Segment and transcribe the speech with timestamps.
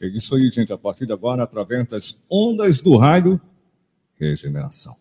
[0.01, 0.73] É isso aí, gente.
[0.73, 3.39] A partir de agora, através das ondas do rádio,
[4.19, 4.95] regeneração.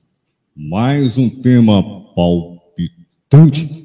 [0.53, 1.81] Mais um tema
[2.13, 3.80] palpitante.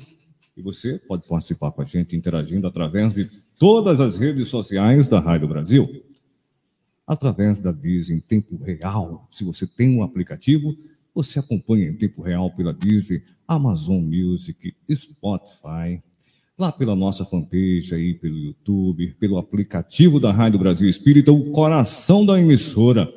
[0.57, 3.29] E você pode participar com a gente interagindo através de
[3.59, 6.03] todas as redes sociais da Rádio Brasil.
[7.07, 9.29] Através da Diz em tempo real.
[9.31, 10.75] Se você tem um aplicativo,
[11.15, 16.03] você acompanha em tempo real pela Deezer, Amazon Music, Spotify,
[16.59, 22.25] lá pela nossa fanpage aí, pelo YouTube, pelo aplicativo da Rádio Brasil Espírita, o coração
[22.25, 23.13] da emissora.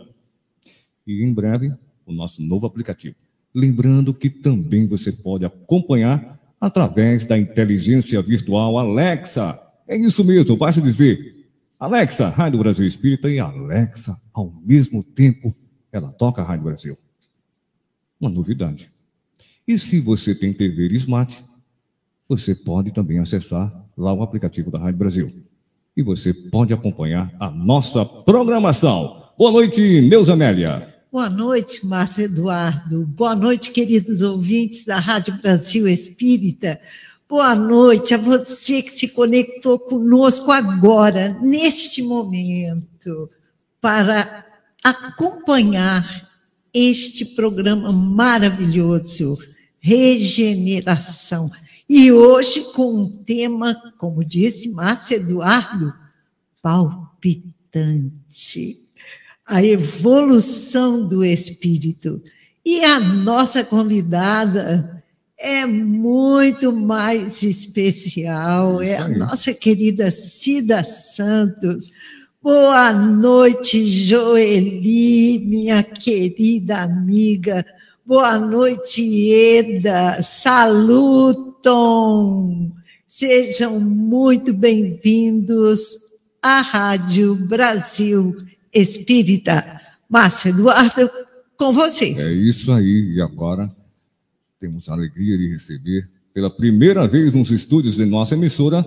[1.08, 1.74] E em breve,
[2.06, 3.16] o nosso novo aplicativo.
[3.56, 9.60] Lembrando que também você pode acompanhar através da inteligência virtual Alexa.
[9.88, 11.48] É isso mesmo, basta dizer
[11.80, 15.56] Alexa, Rádio Brasil Espírita e Alexa, ao mesmo tempo,
[15.92, 16.98] ela toca a Rádio Brasil.
[18.20, 18.92] Uma novidade.
[19.66, 21.42] E se você tem TV Smart,
[22.28, 25.44] você pode também acessar lá o aplicativo da Rádio Brasil.
[25.96, 29.30] E você pode acompanhar a nossa programação.
[29.38, 30.99] Boa noite, Neuza Amélia.
[31.12, 33.04] Boa noite, Márcio Eduardo.
[33.04, 36.80] Boa noite, queridos ouvintes da Rádio Brasil Espírita.
[37.28, 43.28] Boa noite a você que se conectou conosco agora, neste momento,
[43.82, 44.46] para
[44.84, 46.30] acompanhar
[46.72, 49.36] este programa maravilhoso,
[49.80, 51.52] Regeneração.
[51.90, 55.92] E hoje com um tema, como disse Márcio Eduardo,
[56.62, 57.50] palpitante
[59.50, 62.22] a evolução do espírito.
[62.64, 65.04] E a nossa convidada
[65.40, 71.92] é muito mais especial, é a nossa querida Cida Santos.
[72.44, 77.66] Boa noite, Joeli, minha querida amiga.
[78.06, 80.22] Boa noite, Eda.
[80.22, 81.50] Saluton.
[83.08, 85.98] Sejam muito bem-vindos
[86.42, 89.82] à Rádio Brasil espírita.
[90.10, 91.10] Márcio Eduardo,
[91.56, 92.16] com você.
[92.20, 93.14] É isso aí.
[93.16, 93.70] E agora
[94.60, 98.86] temos a alegria de receber, pela primeira vez nos estúdios de nossa emissora,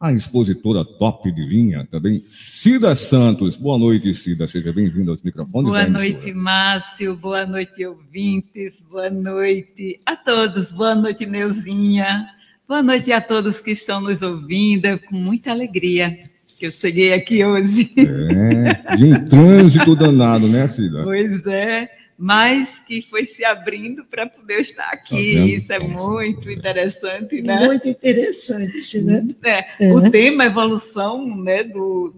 [0.00, 3.56] a expositora top de linha, também Cida Santos.
[3.56, 4.46] Boa noite, Cida.
[4.46, 5.70] Seja bem-vinda aos microfones.
[5.70, 7.16] Boa noite, Márcio.
[7.16, 8.80] Boa noite, ouvintes.
[8.88, 10.70] Boa noite a todos.
[10.70, 12.28] Boa noite, Neuzinha.
[12.68, 16.16] Boa noite a todos que estão nos ouvindo, com muita alegria
[16.58, 17.92] que eu cheguei aqui hoje.
[17.96, 21.04] É, de um trânsito danado, né, Cida?
[21.04, 21.88] Pois é,
[22.18, 25.34] mas que foi se abrindo para poder estar aqui.
[25.34, 27.66] Tá Isso é muito interessante, né?
[27.66, 29.26] Muito interessante, né?
[29.44, 29.94] É, é.
[29.94, 32.14] O tema evolução né, do,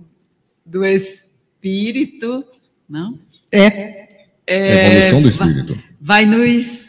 [0.64, 2.42] do espírito,
[2.88, 3.18] não?
[3.52, 4.08] É.
[4.46, 5.74] é evolução do espírito.
[6.00, 6.80] Vai, vai nos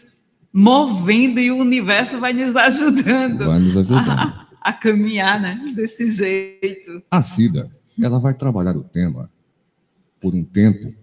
[0.53, 3.45] movendo e o universo vai nos ajudando.
[3.45, 5.73] Vai nos ajudando a caminhar, né?
[5.75, 7.01] Desse jeito.
[7.09, 9.29] A Cida, ela vai trabalhar o tema
[10.21, 10.93] por um tempo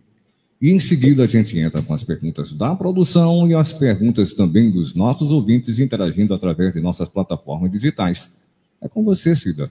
[0.61, 4.71] e em seguida a gente entra com as perguntas da produção e as perguntas também
[4.71, 8.45] dos nossos ouvintes interagindo através de nossas plataformas digitais.
[8.81, 9.71] É com você, Cida.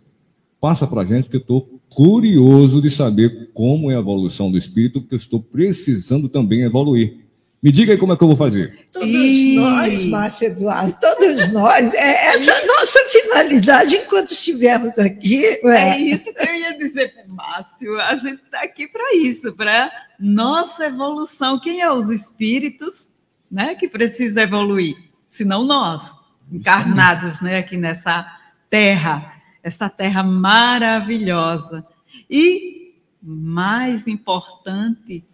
[0.61, 4.57] Passa para a gente que eu estou curioso de saber como é a evolução do
[4.57, 7.26] espírito, porque eu estou precisando também evoluir.
[7.61, 8.87] Me diga aí como é que eu vou fazer.
[8.91, 9.55] Todos e...
[9.55, 11.91] nós, Márcio Eduardo, todos nós.
[11.95, 15.43] É essa é a nossa finalidade enquanto estivermos aqui.
[15.63, 17.99] É, é isso que eu ia dizer para Márcio.
[17.99, 21.59] A gente está aqui para isso, para nossa evolução.
[21.59, 23.07] Quem é os espíritos
[23.49, 24.95] né, que precisa evoluir?
[25.27, 26.03] Senão nós,
[26.51, 28.37] encarnados né, aqui nessa
[28.69, 31.83] terra, essa terra maravilhosa.
[32.29, 35.25] E mais importante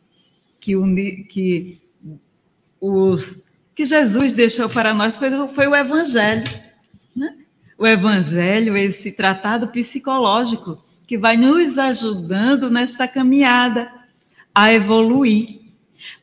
[0.57, 1.82] que, o, que
[2.83, 3.37] os,
[3.73, 6.43] que Jesus deixou para nós foi, foi o Evangelho.
[7.15, 7.33] Né?
[7.77, 13.89] O Evangelho, esse tratado psicológico, que vai nos ajudando nesta caminhada
[14.53, 15.61] a evoluir.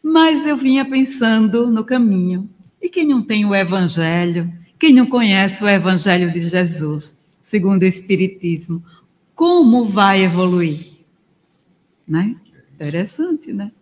[0.03, 2.49] Mas eu vinha pensando no caminho.
[2.81, 7.87] E quem não tem o Evangelho, quem não conhece o Evangelho de Jesus, segundo o
[7.87, 8.85] Espiritismo,
[9.35, 10.93] como vai evoluir?
[12.07, 12.37] Né?
[12.75, 13.73] Interessante, né?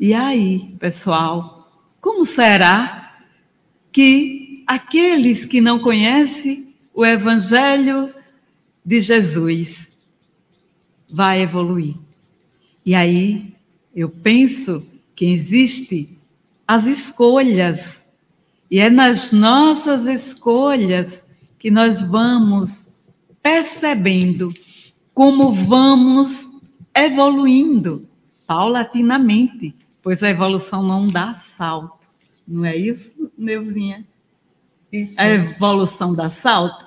[0.00, 1.68] E aí, pessoal,
[2.00, 3.18] como será
[3.90, 8.14] que aqueles que não conhecem o Evangelho
[8.84, 9.90] de Jesus
[11.10, 11.96] vai evoluir?
[12.86, 13.52] E aí,
[13.94, 14.86] eu penso
[15.16, 16.18] que existe
[16.66, 17.98] as escolhas
[18.70, 21.24] E é nas nossas escolhas
[21.58, 22.88] que nós vamos
[23.42, 24.52] percebendo
[25.14, 26.46] como vamos
[26.94, 28.06] evoluindo
[28.46, 29.74] paulatinamente,
[30.08, 32.08] pois a evolução não dá salto.
[32.46, 34.06] Não é isso, Neuzinha?
[35.18, 36.86] A evolução dá salto?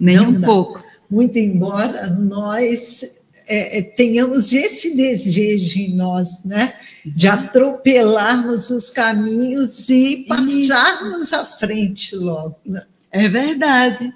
[0.00, 0.46] Nem não um dá.
[0.46, 0.82] pouco.
[1.10, 3.02] Muito embora nós
[3.46, 6.72] é, é, tenhamos esse desejo em nós, né?
[7.04, 7.34] De uhum.
[7.34, 12.56] atropelarmos os caminhos e passarmos à frente logo.
[12.64, 12.84] Né?
[13.12, 14.10] É verdade.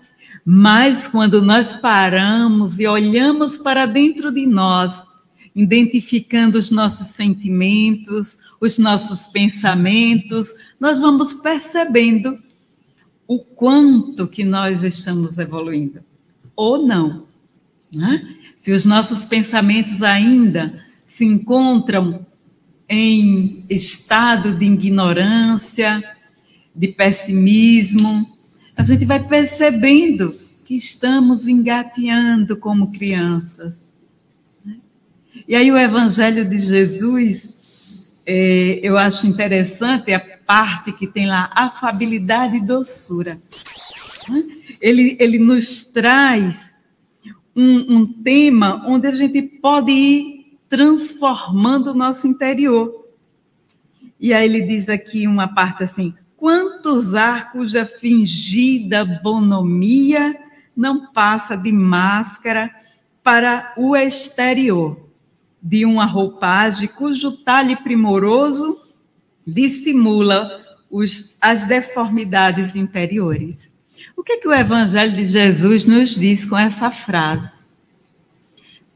[0.47, 5.10] Mas quando nós paramos e olhamos para dentro de nós,
[5.55, 12.38] identificando os nossos sentimentos, os nossos pensamentos, nós vamos percebendo
[13.26, 16.00] o quanto que nós estamos evoluindo,
[16.56, 17.26] ou não.
[17.93, 18.37] Né?
[18.58, 22.26] Se os nossos pensamentos ainda se encontram
[22.88, 26.02] em estado de ignorância,
[26.75, 28.26] de pessimismo,
[28.76, 33.75] a gente vai percebendo que estamos engateando como crianças.
[35.50, 37.61] E aí o Evangelho de Jesus,
[38.25, 43.37] é, eu acho interessante a parte que tem lá afabilidade e doçura.
[44.81, 46.55] Ele, ele nos traz
[47.56, 53.08] um, um tema onde a gente pode ir transformando o nosso interior.
[54.20, 60.38] E aí ele diz aqui uma parte assim: quantos há cuja fingida bonomia
[60.76, 62.73] não passa de máscara
[63.20, 65.10] para o exterior,
[65.62, 68.81] de uma roupagem cujo talhe primoroso
[69.47, 70.61] dissimula
[70.91, 73.71] os, as deformidades interiores.
[74.17, 77.51] O que, é que o Evangelho de Jesus nos diz com essa frase?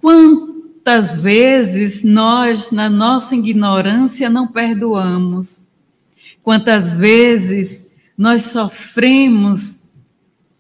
[0.01, 5.67] Quantas vezes nós, na nossa ignorância, não perdoamos?
[6.43, 9.83] Quantas vezes nós sofremos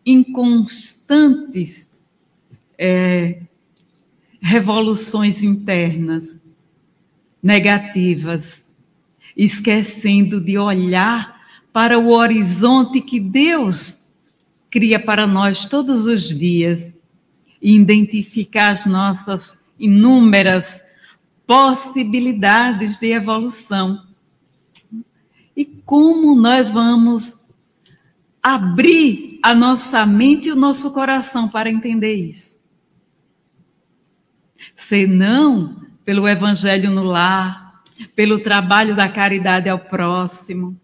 [0.04, 1.86] inconstantes
[2.78, 3.40] é,
[4.44, 6.22] revoluções internas
[7.42, 8.62] negativas,
[9.34, 11.40] esquecendo de olhar
[11.72, 14.06] para o horizonte que Deus
[14.70, 16.92] cria para nós todos os dias
[17.60, 20.66] e identificar as nossas inúmeras
[21.46, 24.06] possibilidades de evolução.
[25.56, 27.40] E como nós vamos
[28.42, 32.63] abrir a nossa mente e o nosso coração para entender isso?
[34.76, 37.82] Senão pelo evangelho no lar,
[38.14, 40.78] pelo trabalho da caridade ao próximo,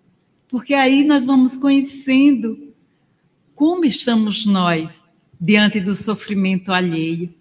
[0.48, 2.70] porque aí nós vamos conhecendo
[3.54, 4.90] como estamos nós
[5.38, 7.34] diante do sofrimento alheio?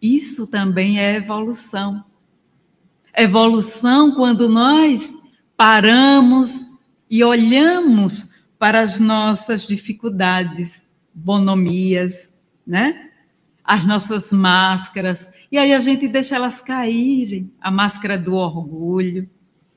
[0.00, 2.04] Isso também é evolução.
[3.16, 5.12] Evolução quando nós
[5.56, 6.66] paramos
[7.10, 10.70] e olhamos para as nossas dificuldades,
[11.12, 12.32] bonomias,
[12.66, 13.10] né?
[13.62, 19.28] As nossas máscaras, e aí a gente deixa elas caírem, a máscara do orgulho,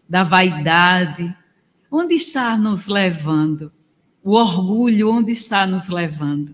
[0.07, 1.35] da vaidade.
[1.89, 3.71] Onde está nos levando?
[4.27, 6.53] o orgulho onde está nos levando.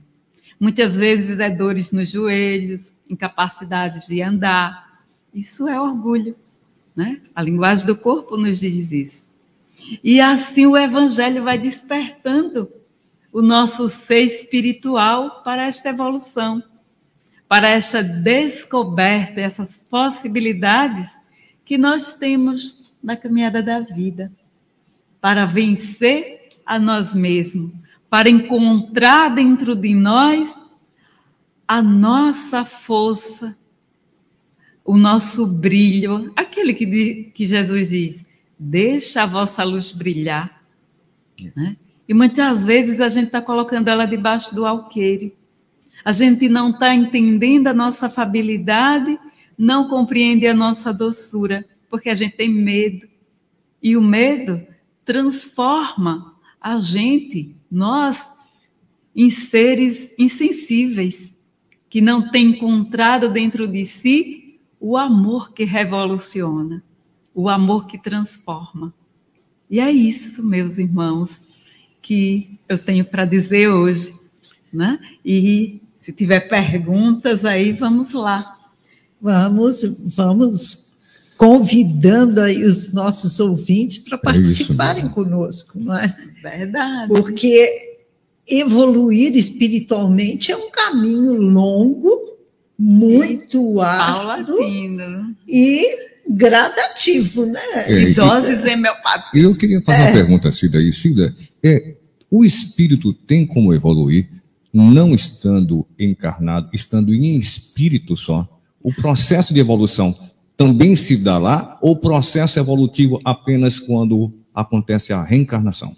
[0.59, 5.01] Muitas vezes é dores nos joelhos, incapacidade de andar.
[5.33, 6.35] Isso é orgulho,
[6.95, 7.19] né?
[7.33, 9.33] A linguagem do corpo nos diz isso.
[10.03, 12.71] E assim o evangelho vai despertando
[13.31, 16.61] o nosso ser espiritual para esta evolução,
[17.53, 21.07] para esta descoberta, essas possibilidades
[21.63, 24.33] que nós temos na caminhada da vida,
[25.21, 27.71] para vencer a nós mesmos,
[28.09, 30.51] para encontrar dentro de nós
[31.67, 33.55] a nossa força,
[34.83, 38.25] o nosso brilho, aquele que, que Jesus diz:
[38.57, 40.63] deixa a vossa luz brilhar.
[41.55, 41.77] Né?
[42.09, 45.37] E muitas vezes a gente está colocando ela debaixo do alqueire.
[46.03, 49.17] A gente não está entendendo a nossa afabilidade,
[49.57, 53.07] não compreende a nossa doçura, porque a gente tem medo.
[53.81, 54.65] E o medo
[55.05, 58.25] transforma a gente, nós,
[59.15, 61.33] em seres insensíveis,
[61.89, 66.83] que não têm encontrado dentro de si o amor que revoluciona,
[67.33, 68.93] o amor que transforma.
[69.69, 71.41] E é isso, meus irmãos,
[72.01, 74.13] que eu tenho para dizer hoje.
[74.71, 74.99] Né?
[75.23, 78.59] E se tiver perguntas aí, vamos lá.
[79.21, 79.83] Vamos,
[80.13, 80.93] vamos
[81.37, 86.13] convidando aí os nossos ouvintes para participarem é conosco, não é?
[86.41, 87.07] Verdade.
[87.07, 87.97] Porque
[88.45, 92.37] evoluir espiritualmente é um caminho longo,
[92.77, 95.33] muito árduo Paulatino.
[95.47, 95.85] e
[96.29, 97.61] gradativo, né?
[97.87, 99.41] É, e doses homeopáticas.
[99.41, 100.05] Eu queria fazer é.
[100.05, 100.91] uma pergunta, Cida aí.
[100.91, 101.33] Cida,
[101.63, 101.95] é,
[102.29, 104.27] o espírito tem como evoluir,
[104.73, 108.47] não estando encarnado, estando em espírito só?
[108.81, 110.17] O processo de evolução
[110.57, 115.95] também se dá lá, ou o processo evolutivo apenas quando acontece a reencarnação?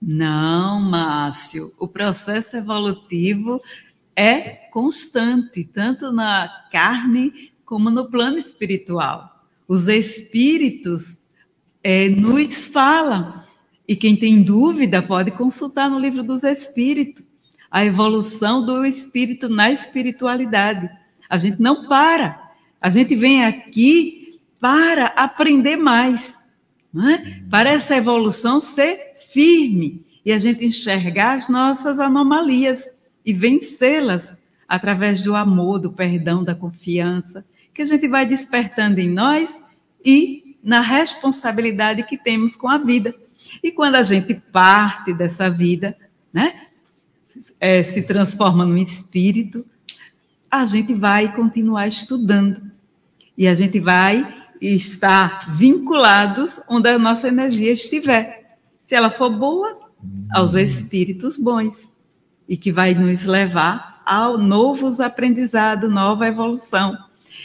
[0.00, 1.72] Não, Márcio.
[1.78, 3.60] O processo evolutivo
[4.14, 7.32] é constante, tanto na carne
[7.64, 9.44] como no plano espiritual.
[9.66, 11.18] Os espíritos
[11.82, 13.42] é, nos falam,
[13.86, 17.24] e quem tem dúvida pode consultar no livro dos Espíritos,
[17.70, 20.88] a evolução do espírito na espiritualidade.
[21.28, 26.36] A gente não para, a gente vem aqui para aprender mais,
[26.96, 27.40] é?
[27.50, 32.84] para essa evolução ser firme e a gente enxergar as nossas anomalias
[33.24, 34.28] e vencê-las
[34.66, 39.62] através do amor, do perdão, da confiança, que a gente vai despertando em nós
[40.04, 43.14] e na responsabilidade que temos com a vida.
[43.62, 45.96] E quando a gente parte dessa vida,
[46.32, 46.67] né,
[47.60, 49.64] é, se transforma num espírito,
[50.50, 52.62] a gente vai continuar estudando.
[53.36, 58.56] E a gente vai estar vinculados onde a nossa energia estiver.
[58.86, 59.78] Se ela for boa,
[60.32, 61.74] aos espíritos bons.
[62.48, 66.96] E que vai nos levar a novos aprendizados, nova evolução.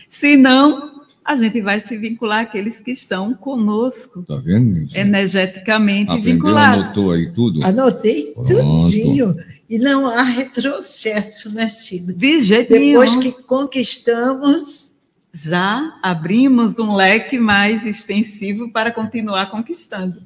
[0.09, 4.23] Se não, a gente vai se vincular àqueles que estão conosco.
[4.23, 4.85] Tá vendo?
[4.95, 6.83] Energeticamente Aprendeu, vinculados.
[6.85, 7.65] Anotou aí tudo?
[7.65, 9.35] Anotei tudinho.
[9.73, 12.13] E não há retrocesso, né, Cida?
[12.13, 13.21] De jeito Depois nenhum.
[13.23, 14.93] que conquistamos.
[15.33, 20.21] Já abrimos um leque mais extensivo para continuar conquistando.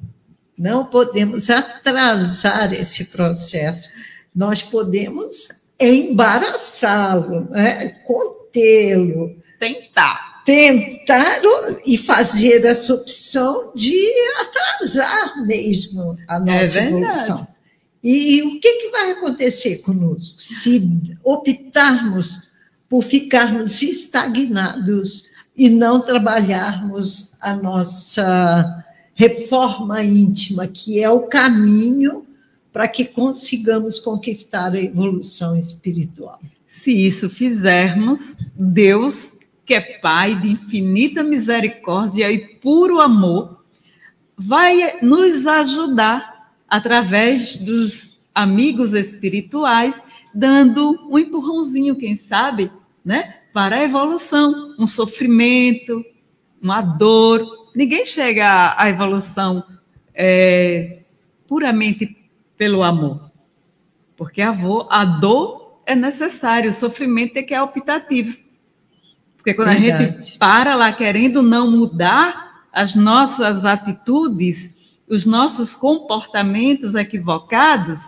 [0.58, 3.88] Não podemos atrasar esse processo.
[4.36, 5.48] Nós podemos
[5.80, 7.88] embaraçá-lo, né?
[8.06, 9.34] contê-lo.
[9.58, 10.42] Tentar.
[10.44, 11.40] Tentar
[11.86, 13.96] e fazer essa opção de
[14.42, 17.57] atrasar mesmo a nossa É evolução.
[18.02, 22.48] E o que, que vai acontecer conosco se optarmos
[22.88, 25.26] por ficarmos estagnados
[25.56, 32.24] e não trabalharmos a nossa reforma íntima, que é o caminho
[32.72, 36.40] para que consigamos conquistar a evolução espiritual?
[36.68, 38.20] Se isso fizermos,
[38.54, 39.32] Deus,
[39.66, 43.64] que é Pai de infinita misericórdia e puro amor,
[44.36, 46.37] vai nos ajudar
[46.68, 49.94] através dos amigos espirituais,
[50.34, 52.70] dando um empurrãozinho, quem sabe,
[53.04, 56.04] né, para a evolução, um sofrimento,
[56.60, 57.70] uma dor.
[57.74, 59.64] Ninguém chega à evolução
[60.14, 61.00] é,
[61.46, 62.16] puramente
[62.56, 63.30] pelo amor,
[64.16, 68.36] porque a, dor é necessária, o sofrimento é que é optativo.
[69.36, 70.04] Porque quando Verdade.
[70.04, 74.77] a gente para lá querendo não mudar as nossas atitudes,
[75.08, 77.98] os nossos comportamentos equivocados,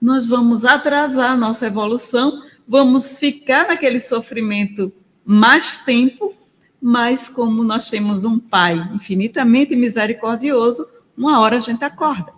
[0.00, 4.92] nós vamos atrasar a nossa evolução, vamos ficar naquele sofrimento
[5.24, 6.34] mais tempo,
[6.80, 12.32] mas como nós temos um Pai infinitamente misericordioso, uma hora a gente acorda.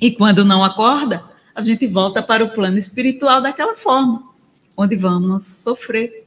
[0.00, 1.22] E quando não acorda,
[1.54, 4.30] a gente volta para o plano espiritual daquela forma,
[4.76, 6.26] onde vamos sofrer,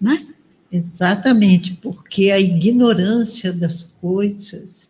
[0.00, 0.18] né?
[0.70, 4.87] Exatamente, porque a ignorância das coisas,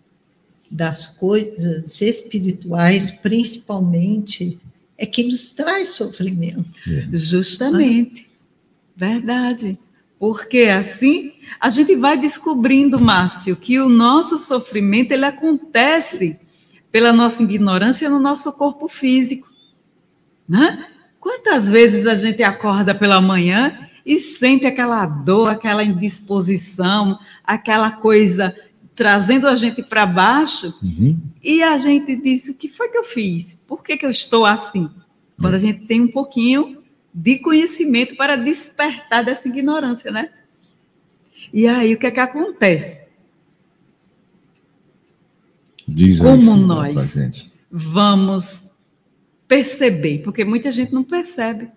[0.70, 4.58] das coisas espirituais, principalmente,
[4.96, 6.64] é que nos traz sofrimento.
[7.12, 8.28] Justamente.
[8.96, 9.78] Verdade.
[10.18, 16.36] Porque assim a gente vai descobrindo, Márcio, que o nosso sofrimento ele acontece
[16.90, 19.48] pela nossa ignorância no nosso corpo físico.
[20.48, 20.86] Né?
[21.20, 28.54] Quantas vezes a gente acorda pela manhã e sente aquela dor, aquela indisposição, aquela coisa
[28.98, 31.16] trazendo a gente para baixo, Uhum.
[31.40, 33.56] e a gente diz: o que foi que eu fiz?
[33.64, 34.90] Por que, que eu estou assim?
[35.40, 36.82] Quando a gente tem um pouquinho
[37.14, 40.30] de conhecimento para despertar dessa ignorância, né?
[41.54, 43.02] E aí o que é que acontece?
[45.86, 47.14] Diz Como nós?
[47.70, 48.64] Vamos
[49.46, 51.70] perceber, porque muita gente não percebe.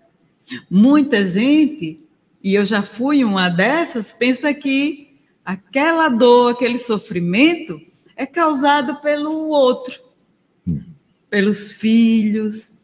[0.68, 2.00] Muita gente,
[2.42, 5.11] e eu já fui uma dessas, pensa que
[5.44, 7.80] aquela dor, aquele sofrimento
[8.16, 9.98] é causado pelo outro,
[11.28, 12.78] pelos filhos,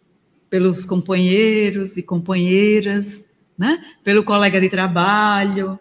[0.51, 3.07] pelos companheiros e companheiras,
[3.57, 3.85] né?
[4.03, 5.79] pelo colega de trabalho.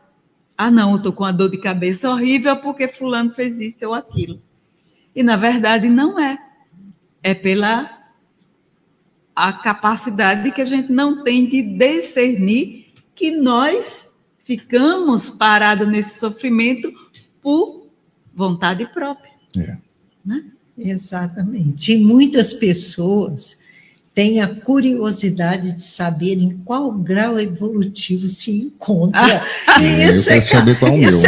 [0.57, 3.93] Ah, não, eu estou com uma dor de cabeça horrível porque fulano fez isso ou
[3.93, 4.41] aquilo.
[5.15, 6.37] E, na verdade, não é.
[7.23, 7.97] É pela
[9.35, 14.06] a capacidade que a gente não tem de discernir que nós
[14.47, 16.89] ficamos parados nesse sofrimento
[17.41, 17.85] por
[18.33, 19.31] vontade própria.
[19.57, 19.75] É.
[20.25, 20.45] Né?
[20.77, 21.91] Exatamente.
[21.93, 23.57] E muitas pessoas
[24.15, 29.43] têm a curiosidade de saber em qual grau evolutivo se encontra.
[29.67, 31.21] Ah, e eu isso, é, saber qual é o isso meu.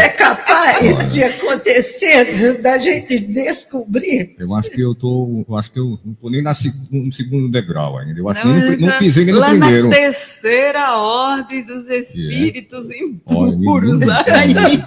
[0.72, 1.04] É Olha.
[1.06, 4.36] de acontecer, de- da gente descobrir.
[4.40, 5.46] Eu acho que eu tô.
[5.48, 6.56] Eu acho que eu não tô nem na
[6.92, 8.20] no segundo degrau ainda.
[8.20, 9.90] Eu acho Não, que nem no, não pisei nem no Lá primeiro.
[9.90, 12.88] na terceira ordem dos espíritos
[13.26, 14.12] Olha, impuros menino.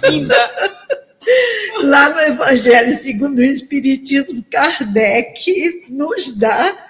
[0.05, 0.51] ainda.
[1.83, 6.87] Lá no Evangelho segundo o Espiritismo, Kardec nos dá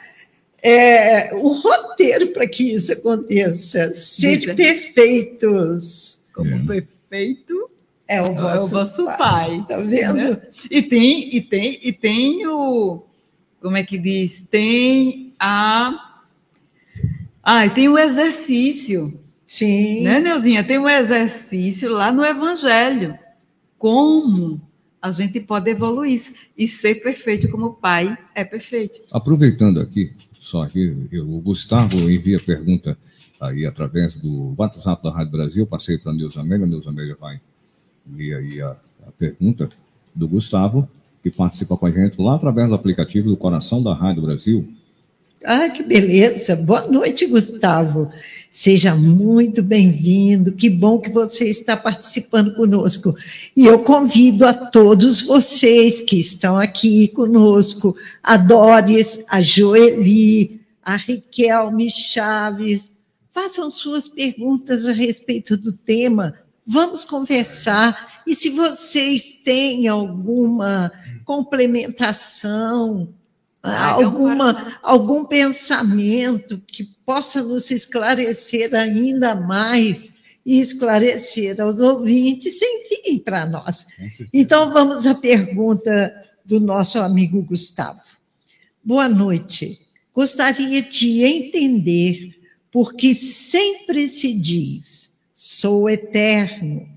[0.62, 3.94] é, o roteiro para que isso aconteça.
[4.20, 4.56] Diga.
[4.56, 6.24] perfeitos.
[6.34, 6.82] Como É.
[7.10, 7.70] perfeito
[8.08, 9.18] É o é o vosso, vosso pai.
[9.18, 9.66] pai.
[9.68, 10.14] Tá vendo?
[10.16, 10.42] né?
[10.70, 13.04] E tem, e tem, e tem o.
[13.62, 14.44] Como é que diz?
[14.52, 16.12] Tem a.
[17.42, 20.04] Ah, e tem o exercício, Sim.
[20.04, 20.64] né, Neuzinha?
[20.64, 23.18] Tem um exercício lá no Evangelho.
[23.78, 24.62] Como
[25.02, 26.22] a gente pode evoluir
[26.58, 29.02] e ser perfeito como o pai é perfeito.
[29.12, 32.98] Aproveitando aqui, só aqui, eu- o Gustavo envia pergunta
[33.42, 37.18] aí através do WhatsApp da Rádio Brasil, passei para a Neuza Amélia, a Neuza Amélia
[37.20, 37.42] vai
[38.12, 38.76] ler aí a,
[39.08, 39.70] a pergunta
[40.14, 40.88] do Gustavo,
[41.22, 44.74] que participa com a gente lá através do aplicativo do Coração da Rádio Brasil.
[45.46, 46.56] Ah, que beleza.
[46.56, 48.12] Boa noite, Gustavo.
[48.50, 50.54] Seja muito bem-vindo.
[50.54, 53.14] Que bom que você está participando conosco.
[53.56, 60.96] E eu convido a todos vocês que estão aqui conosco, a Doris, a Joeli, a
[60.96, 62.92] Riquelme Chaves,
[63.32, 66.36] façam suas perguntas a respeito do tema.
[66.66, 68.24] Vamos conversar.
[68.26, 70.92] E se vocês têm alguma
[71.26, 73.14] complementação,
[73.66, 80.14] Ah, alguma, algum pensamento que possa nos esclarecer ainda mais
[80.46, 83.86] e esclarecer aos ouvintes, enviem para nós.
[84.34, 88.02] Então, vamos à pergunta do nosso amigo Gustavo.
[88.84, 89.80] Boa noite.
[90.14, 92.36] Gostaria de entender
[92.70, 95.03] por que sempre se diz:
[95.46, 96.88] sou eterno,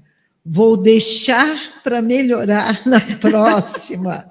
[0.44, 4.24] vou deixar para melhorar na próxima.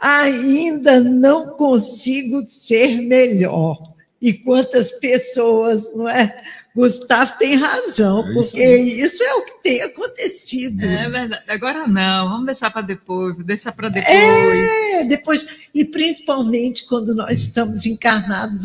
[0.00, 3.94] Ainda não consigo ser melhor.
[4.20, 6.42] E quantas pessoas, não é?
[6.74, 9.00] Gustavo tem razão, É isso porque aí.
[9.00, 10.84] isso é o que tem acontecido.
[10.84, 11.44] É verdade.
[11.48, 14.14] Agora não, vamos deixar para depois, deixar para depois.
[14.16, 18.64] É, depois, e principalmente quando nós estamos encarnados,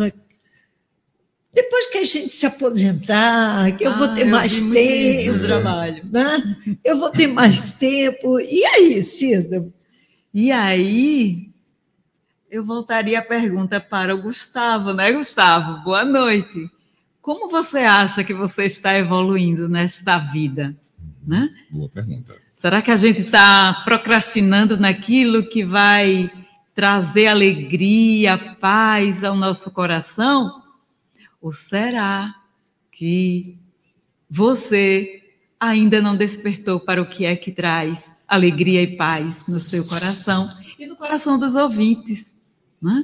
[1.53, 6.03] depois que a gente se aposentar, que eu vou Ah, ter eu mais tempo, trabalho.
[6.11, 6.57] né?
[6.83, 8.39] Eu vou ter mais tempo.
[8.39, 9.71] E aí, Cida?
[10.33, 11.51] E aí,
[12.49, 15.83] eu voltaria a pergunta para o Gustavo, né, Gustavo?
[15.83, 16.69] Boa noite.
[17.21, 20.75] Como você acha que você está evoluindo nesta vida?
[21.25, 21.49] Né?
[21.69, 22.35] Boa pergunta.
[22.59, 26.31] Será que a gente está procrastinando naquilo que vai
[26.73, 30.62] trazer alegria, paz ao nosso coração?
[31.43, 32.33] Ou será
[32.89, 33.57] que
[34.29, 35.21] você
[35.59, 40.47] ainda não despertou para o que é que traz alegria e paz no seu coração
[40.79, 42.33] e no coração dos ouvintes?
[42.81, 43.03] Né?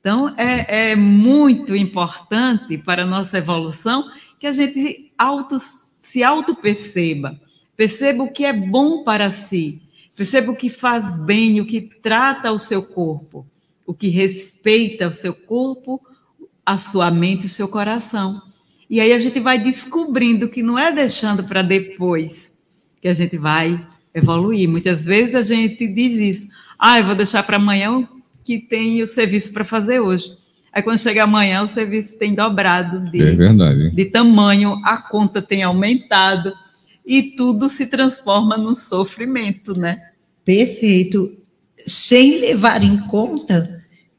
[0.00, 5.56] Então, é, é muito importante para a nossa evolução que a gente auto,
[6.00, 7.38] se auto-perceba,
[7.76, 9.82] perceba o que é bom para si,
[10.16, 13.46] perceba o que faz bem, o que trata o seu corpo,
[13.84, 16.00] o que respeita o seu corpo,
[16.68, 18.42] a sua mente e o seu coração.
[18.90, 22.52] E aí a gente vai descobrindo que não é deixando para depois
[23.00, 23.80] que a gente vai
[24.14, 24.68] evoluir.
[24.68, 26.48] Muitas vezes a gente diz isso.
[26.78, 28.06] Ah, eu vou deixar para amanhã
[28.44, 30.30] que tem o serviço para fazer hoje.
[30.70, 35.62] Aí quando chega amanhã, o serviço tem dobrado de, É de tamanho, a conta tem
[35.62, 36.52] aumentado
[37.04, 40.02] e tudo se transforma num sofrimento, né?
[40.44, 41.34] Perfeito.
[41.78, 43.77] Sem levar em conta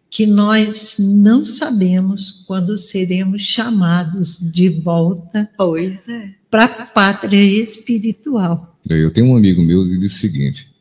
[0.10, 6.30] que nós não sabemos quando seremos chamados de volta Pois é.
[6.50, 8.78] para a pátria espiritual.
[8.90, 10.72] Eu tenho um amigo meu que disse o seguinte: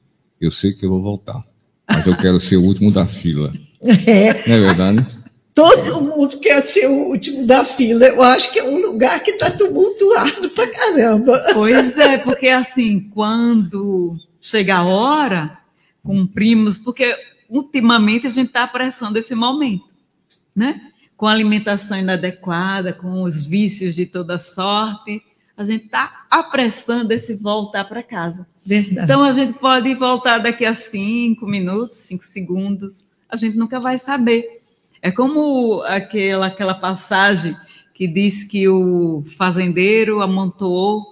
[0.41, 1.45] eu sei que eu vou voltar,
[1.89, 3.53] mas eu quero ser o último da fila.
[3.81, 5.07] É, Não é verdade?
[5.55, 8.07] todo mundo quer ser o último da fila.
[8.07, 11.47] Eu acho que é um lugar que está tumultuado para caramba.
[11.53, 15.59] Pois é, porque assim, quando chega a hora,
[16.03, 17.17] cumprimos, porque
[17.49, 19.89] ultimamente a gente está apressando esse momento,
[20.55, 20.93] né?
[21.17, 25.23] Com a alimentação inadequada, com os vícios de toda sorte,
[25.57, 28.47] a gente está apressando esse voltar para casa.
[28.65, 29.01] Verdade.
[29.03, 33.99] Então a gente pode voltar daqui a cinco minutos, cinco segundos, a gente nunca vai
[33.99, 34.63] saber.
[35.03, 37.55] É como aquela, aquela passagem
[37.95, 41.05] que diz que o fazendeiro amontoou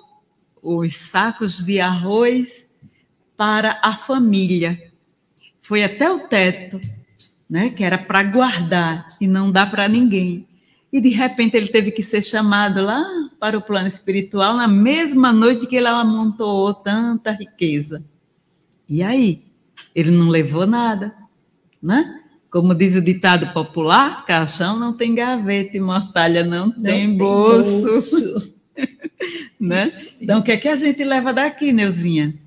[0.63, 2.69] os sacos de arroz
[3.37, 4.93] para a família.
[5.67, 6.81] Foi até o teto,
[7.51, 10.47] né, que era para guardar e não dá para ninguém.
[10.93, 13.05] E de repente ele teve que ser chamado lá
[13.41, 18.05] para o plano espiritual na mesma noite que ele amontoou tanta riqueza.
[18.89, 19.43] E aí?
[19.93, 21.13] Ele não levou nada,
[21.83, 22.21] né?
[22.49, 27.17] Como diz o ditado popular, caixão não tem gaveta e mortalha não, não tem, tem
[27.17, 27.83] bolso.
[27.83, 28.55] bolso.
[29.59, 29.91] né?
[30.21, 32.46] Então, o que é que a gente leva daqui, Neuzinha?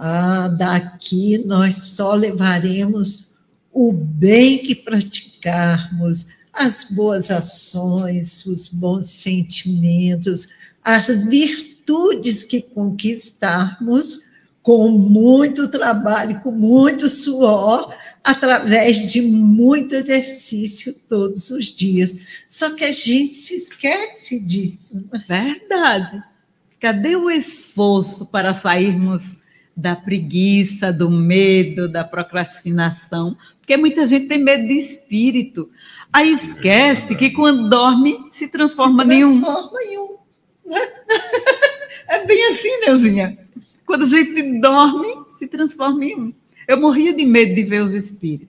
[0.00, 3.30] Ah, daqui nós só levaremos
[3.72, 10.48] o bem que praticarmos, as boas ações, os bons sentimentos,
[10.84, 14.20] as virtudes que conquistarmos
[14.62, 22.14] com muito trabalho, com muito suor, através de muito exercício todos os dias.
[22.48, 25.04] Só que a gente se esquece disso.
[25.10, 25.26] Mas...
[25.26, 26.22] Verdade.
[26.78, 29.37] Cadê o esforço para sairmos
[29.78, 33.36] da preguiça, do medo, da procrastinação?
[33.60, 35.70] Porque muita gente tem medo de espírito.
[36.12, 40.16] Aí esquece que quando dorme se transforma, se transforma em um.
[42.08, 43.38] é bem assim, Neuzinha.
[43.86, 46.34] Quando a gente dorme, se transforma em um.
[46.66, 48.48] Eu morria de medo de ver os espíritos.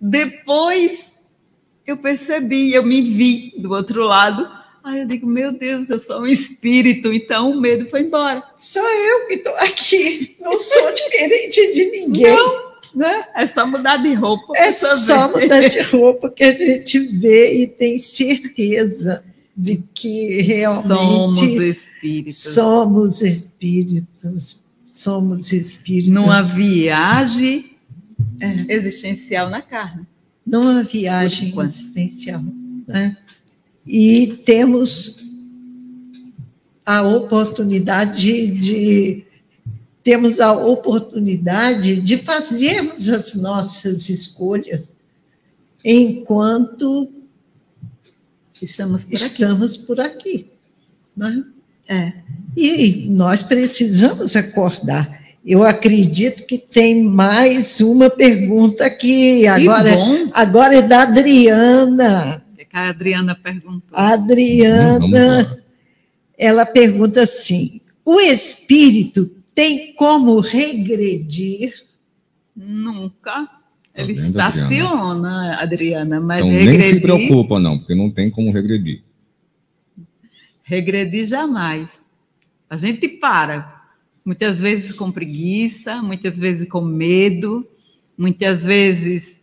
[0.00, 1.12] Depois
[1.86, 4.50] eu percebi, eu me vi do outro lado.
[4.84, 8.42] Aí eu digo, meu Deus, eu sou um espírito, então o medo foi embora.
[8.56, 12.36] Sou eu que estou aqui, não sou diferente de ninguém.
[12.36, 12.72] Não.
[12.94, 13.24] Né?
[13.34, 14.52] É só mudar de roupa.
[14.56, 15.42] É só ver.
[15.42, 19.24] mudar de roupa que a gente vê e tem certeza
[19.56, 22.36] de que realmente somos espíritos.
[22.36, 26.10] Somos espíritos somos espíritos.
[26.10, 27.72] Numa viagem
[28.40, 28.74] é.
[28.74, 30.06] existencial na carne.
[30.46, 32.42] Numa viagem existencial.
[32.86, 33.16] Né?
[33.86, 35.22] E temos
[36.84, 39.24] a oportunidade de, de
[40.02, 44.96] temos a oportunidade de fazermos as nossas escolhas
[45.84, 47.08] enquanto
[48.60, 49.86] estamos por estamos aqui.
[49.86, 50.52] Por aqui
[51.16, 51.44] né?
[51.88, 52.12] É.
[52.56, 55.20] E nós precisamos acordar.
[55.44, 59.46] Eu acredito que tem mais uma pergunta aqui.
[59.46, 59.90] Agora,
[60.32, 62.42] agora é da Adriana.
[62.72, 63.90] Que a Adriana perguntou.
[63.92, 65.62] A Adriana,
[66.38, 71.74] ela pergunta assim: o espírito tem como regredir?
[72.56, 73.46] Nunca.
[73.94, 76.80] Ele tá estaciona, Adriana, Adriana mas então, regredir...
[76.80, 79.02] nem se preocupa, não, porque não tem como regredir.
[80.62, 81.90] Regredir jamais.
[82.70, 83.82] A gente para,
[84.24, 87.68] muitas vezes com preguiça, muitas vezes com medo,
[88.16, 89.36] muitas vezes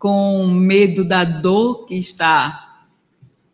[0.00, 2.86] com medo da dor que está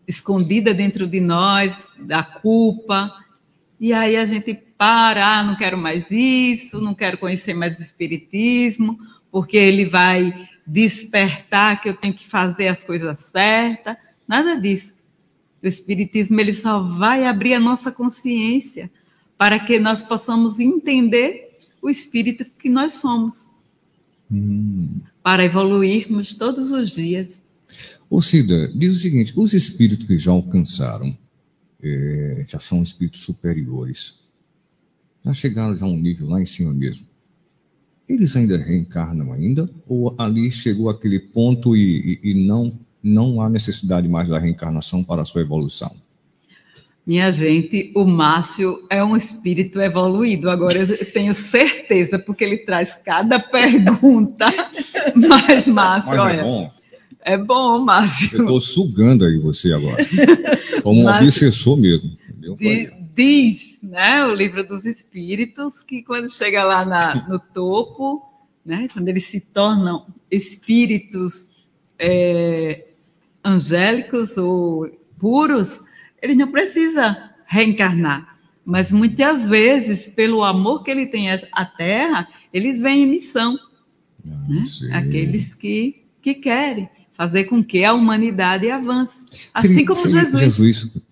[0.07, 3.13] escondida dentro de nós, da culpa.
[3.81, 7.83] E aí a gente para, ah, não quero mais isso, não quero conhecer mais o
[7.83, 8.97] Espiritismo,
[9.29, 13.97] porque ele vai despertar que eu tenho que fazer as coisas certas.
[14.29, 14.95] Nada disso.
[15.61, 18.89] O Espiritismo ele só vai abrir a nossa consciência
[19.37, 23.51] para que nós possamos entender o espírito que nós somos.
[24.31, 25.01] Hum.
[25.27, 27.43] Para evoluirmos todos os dias.
[28.09, 31.19] Ô Cida, diz o seguinte: os espíritos que já alcançaram,
[31.83, 34.29] é, já são espíritos superiores,
[35.25, 37.05] já chegaram já a um nível lá em cima mesmo.
[38.09, 39.69] Eles ainda reencarnam ainda?
[39.89, 45.03] Ou ali chegou aquele ponto e, e, e não não há necessidade mais da reencarnação
[45.03, 45.91] para a sua evolução.
[47.07, 50.51] Minha gente, o Márcio é um espírito evoluído.
[50.51, 54.47] Agora eu tenho certeza, porque ele traz cada pergunta.
[55.15, 56.41] Mas, Márcio, Mas é olha.
[56.41, 56.73] É bom.
[57.21, 58.39] É bom, Márcio.
[58.39, 59.97] Eu estou sugando aí você agora.
[60.83, 62.11] Como um obsessor mesmo.
[62.59, 68.23] Diz, diz, né, o livro dos espíritos, que quando chega lá na, no topo,
[68.65, 71.49] né, quando eles se tornam espíritos
[71.99, 72.87] é,
[73.45, 75.86] angélicos ou puros,
[76.27, 78.37] ele não precisa reencarnar.
[78.65, 83.57] Mas muitas vezes, pelo amor que ele tem à Terra, eles vêm em missão.
[84.27, 84.65] Ah, né?
[84.93, 89.17] Aqueles que, que querem fazer com que a humanidade avance.
[89.55, 90.43] Assim seria, como seria Jesus.
[90.43, 91.03] Jesus.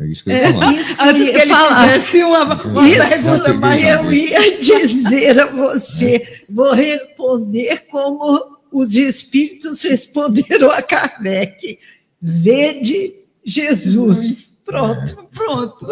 [0.00, 0.72] É isso que eu ia é falar.
[0.72, 2.64] É isso que eu ia falar.
[2.64, 9.82] Uma, uma isso, pergunta, mas eu ia dizer a você, vou responder como os espíritos
[9.82, 11.78] responderam a Kardec:
[12.20, 13.12] vede
[13.44, 14.50] Jesus.
[14.64, 15.86] Pronto, pronto.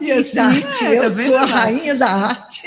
[0.00, 2.62] E assim, arte, é, eu sou a rainha da arte.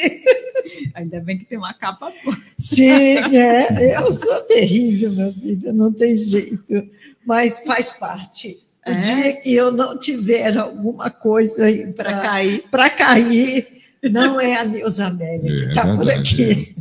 [0.96, 2.38] Ainda bem que tem uma capa boa.
[2.58, 6.89] Sim, é, eu sou terrível, meu filho, não tem jeito.
[7.26, 8.58] Mas faz parte.
[8.86, 9.00] O é?
[9.00, 12.63] dia que eu não tiver alguma coisa aí para cair,
[12.98, 13.67] cair
[14.12, 16.76] Não é a Neuza Amélia que está É por aqui.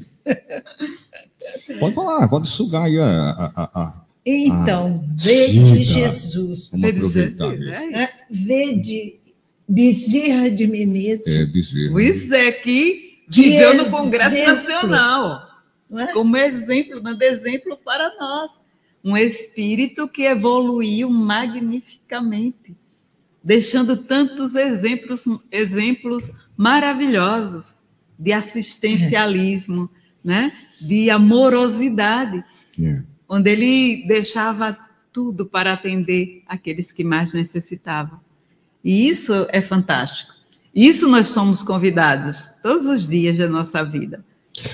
[1.79, 6.11] Pode falar, pode sugar aí a, a, a- Então, Ah, veio de sim, tá.
[6.11, 6.71] Jesus.
[6.71, 7.75] Vamos aproveitar mesmo.
[7.75, 9.21] é, É, veio de
[9.69, 11.27] Bezerra de Menezes.
[11.27, 11.93] É bezerro.
[11.93, 14.63] Pois é que viveu no Congresso exemplo.
[14.73, 15.49] Nacional.
[15.97, 16.07] é?
[16.13, 18.51] como exemplo, dando exemplo para nós.
[19.03, 22.77] Um espírito que evoluiu magnificamente,
[23.43, 27.77] deixando tantos exemplos, exemplos maravilhosos
[28.19, 29.89] de assistencialismo,
[30.23, 30.53] né?
[30.87, 32.45] de amorosidade,
[32.79, 33.03] É.
[33.31, 34.77] onde ele deixava
[35.13, 38.19] tudo para atender aqueles que mais necessitavam.
[38.85, 40.33] E isso é fantástico.
[40.75, 44.25] Isso nós somos convidados todos os dias da nossa vida,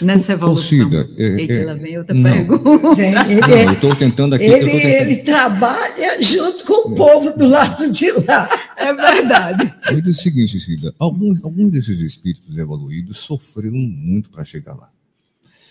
[0.02, 0.62] nessa Ô, evolução.
[0.84, 2.22] Cida, é- Eita, é- lá vem outra não.
[2.22, 2.94] pergunta.
[2.94, 4.44] Vem, Não, Ele, eu estou tentando aqui.
[4.46, 8.48] eu ele, tô tentando- ele trabalha junto com o povo do lado de lá.
[8.76, 9.74] É verdade.
[9.90, 14.90] Eu digo o seguinte, Cida, alguns, alguns desses espíritos evoluídos sofreram muito para chegar lá.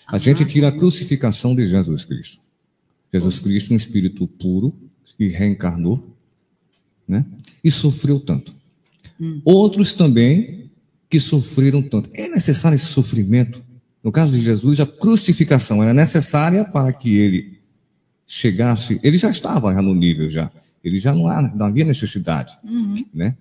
[0.07, 2.44] A gente tira a crucificação de Jesus Cristo.
[3.15, 4.73] Jesus Cristo, um espírito puro,
[5.17, 6.15] que reencarnou,
[7.08, 7.25] né?
[7.63, 8.54] E sofreu tanto.
[9.45, 10.69] Outros também
[11.10, 12.10] que sofreram tanto.
[12.13, 13.63] É necessário esse sofrimento?
[14.04, 17.60] No caso de Jesus, a crucificação era necessária para que ele
[18.28, 18.99] chegasse.
[19.01, 20.51] Ele já estava já no nível já.
[20.84, 22.56] Ele já não, há, não havia necessidade
[23.12, 23.36] né?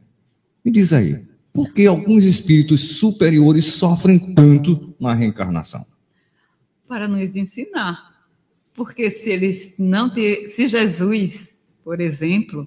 [0.65, 5.85] Me diz aí, por que alguns espíritos superiores sofrem tanto na reencarnação?
[6.89, 8.14] Para nos ensinar.
[8.75, 11.49] Porque se eles não te, se Jesus,
[11.85, 12.67] por exemplo,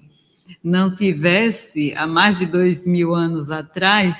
[0.64, 4.16] não tivesse há mais de dois mil anos atrás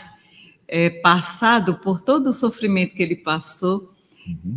[0.67, 3.95] eh, passado por todo o sofrimento que ele passou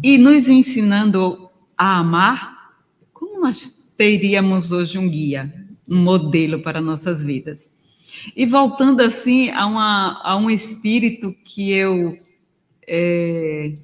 [0.03, 2.73] e nos ensinando a amar,
[3.13, 5.53] como nós teríamos hoje um guia,
[5.89, 7.59] um modelo para nossas vidas?
[8.35, 12.17] E voltando assim a, uma, a um espírito que eu
[12.85, 13.77] eh,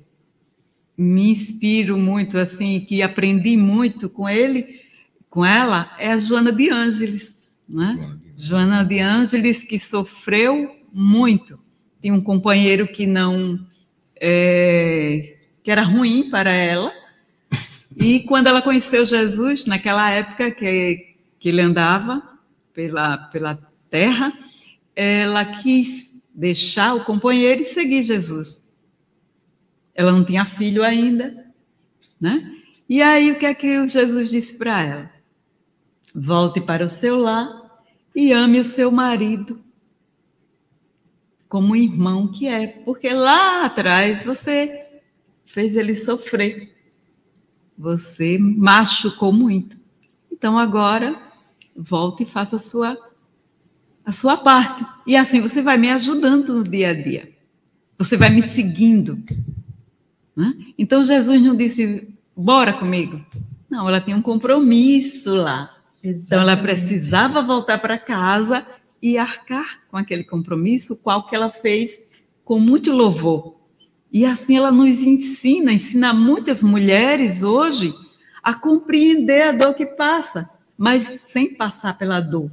[0.98, 4.82] me inspiro muito, assim, que aprendi muito com ele,
[5.30, 7.36] com ela, é a Joana de Ângeles,
[7.70, 8.18] né?
[8.36, 11.60] Joana de Ângeles que sofreu muito.
[12.02, 13.60] Tinha um companheiro que não
[14.16, 16.92] é, que era ruim para ela.
[18.00, 22.22] E quando ela conheceu Jesus, naquela época que, que ele andava
[22.72, 23.58] pela, pela
[23.90, 24.32] terra,
[24.96, 28.66] ela quis deixar o companheiro e seguir Jesus.
[29.98, 31.46] Ela não tinha filho ainda,
[32.22, 32.56] né?
[32.88, 35.12] E aí o que é que Jesus disse para ela?
[36.16, 37.82] Volte para o seu lar
[38.16, 39.62] e ame o seu marido
[41.50, 44.86] como um irmão que é, porque lá atrás você
[45.46, 46.76] fez ele sofrer.
[47.78, 49.78] Você machucou muito.
[50.32, 51.20] Então agora
[51.76, 52.98] volte e faça a sua
[54.04, 54.86] a sua parte.
[55.06, 57.32] E assim você vai me ajudando no dia a dia.
[57.98, 59.22] Você vai me seguindo.
[60.38, 60.54] Né?
[60.78, 63.19] Então Jesus não disse, bora comigo.
[63.67, 65.76] Não, ela tinha um compromisso lá.
[66.04, 68.63] Então ela precisava voltar para casa
[69.02, 71.97] e arcar com aquele compromisso, qual que ela fez
[72.45, 73.56] com muito louvor.
[74.13, 77.93] E assim ela nos ensina, ensina muitas mulheres hoje
[78.43, 82.52] a compreender a dor que passa, mas sem passar pela dor.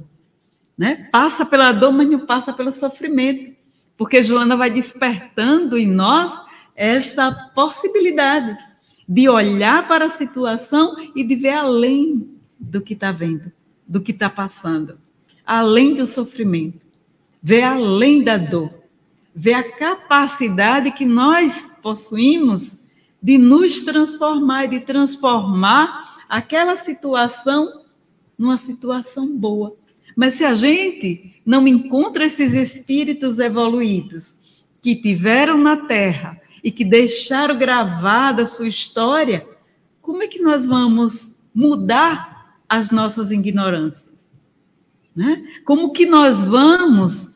[0.77, 1.07] Né?
[1.11, 3.55] Passa pela dor, mas não passa pelo sofrimento.
[3.95, 6.44] Porque Joana vai despertando em nós
[6.75, 8.57] essa possibilidade
[9.07, 13.51] de olhar para a situação e de ver além do que está vendo,
[13.87, 14.97] do que está passando,
[15.45, 16.81] além do sofrimento,
[17.41, 18.73] ver além da dor,
[19.33, 22.83] ver a capacidade que nós possuímos
[23.21, 27.83] de nos transformar e de transformar aquela situação
[28.37, 29.75] numa situação boa.
[30.15, 34.37] Mas se a gente não encontra esses espíritos evoluídos
[34.81, 39.47] que tiveram na Terra e que deixaram gravada a sua história,
[40.01, 44.03] como é que nós vamos mudar as nossas ignorâncias?
[45.15, 45.47] Né?
[45.63, 47.35] Como que nós vamos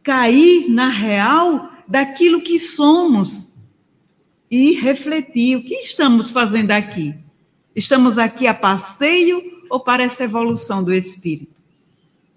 [0.00, 3.52] cair na real daquilo que somos
[4.48, 7.16] e refletir o que estamos fazendo aqui?
[7.74, 11.52] Estamos aqui a passeio ou para essa evolução do espírito?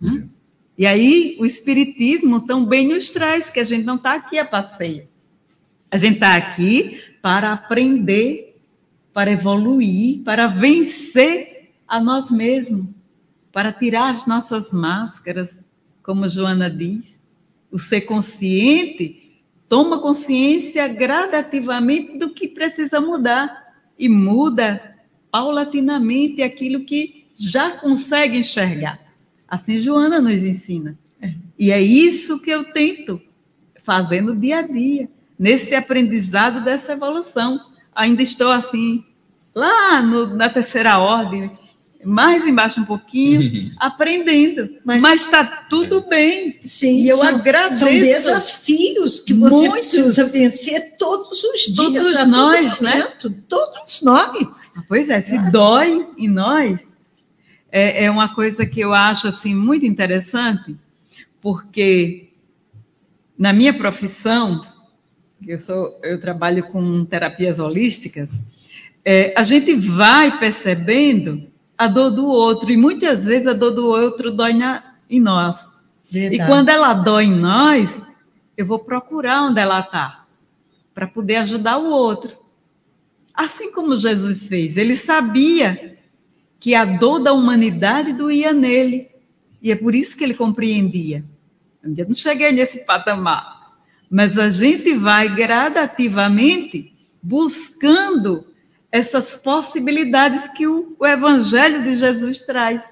[0.01, 0.27] Né?
[0.75, 5.10] E aí o espiritismo também nos traz que a gente não está aqui a passeio.
[5.91, 8.57] A gente está aqui para aprender,
[9.11, 12.87] para evoluir, para vencer a nós mesmos,
[13.51, 15.59] para tirar as nossas máscaras,
[16.01, 17.19] como Joana diz.
[17.69, 24.97] O ser consciente toma consciência gradativamente do que precisa mudar e muda
[25.29, 28.99] paulatinamente aquilo que já consegue enxergar.
[29.45, 30.97] Assim Joana nos ensina.
[31.59, 33.21] E é isso que eu tento
[33.83, 35.09] fazer no dia a dia.
[35.41, 37.59] Nesse aprendizado dessa evolução.
[37.95, 39.03] Ainda estou assim,
[39.55, 41.51] lá no, na terceira ordem,
[42.05, 44.69] mais embaixo um pouquinho, aprendendo.
[44.85, 46.59] Mas está tudo bem.
[46.61, 47.79] Sim, e eu são, agradeço.
[47.79, 49.89] São desafios que você Muitos.
[49.89, 51.75] precisa vencer todos os dias.
[51.75, 52.95] Todos a todo nós, né?
[52.97, 54.71] momento, Todos nós.
[54.87, 56.81] Pois é, se dói em nós,
[57.71, 60.77] é, é uma coisa que eu acho assim muito interessante,
[61.41, 62.29] porque
[63.35, 64.70] na minha profissão,
[65.47, 68.29] eu sou, eu trabalho com terapias holísticas,
[69.03, 73.87] é, a gente vai percebendo a dor do outro e muitas vezes a dor do
[73.87, 75.67] outro dói na, em nós.
[76.09, 76.35] Verdade.
[76.35, 77.89] E quando ela dói em nós,
[78.55, 80.25] eu vou procurar onde ela está
[80.93, 82.37] para poder ajudar o outro.
[83.33, 85.97] Assim como Jesus fez, ele sabia
[86.59, 89.09] que a dor da humanidade doía nele.
[89.61, 91.23] E é por isso que ele compreendia.
[91.83, 93.60] Eu não cheguei nesse patamar.
[94.11, 96.93] Mas a gente vai gradativamente
[97.23, 98.45] buscando
[98.91, 102.83] essas possibilidades que o, o Evangelho de Jesus traz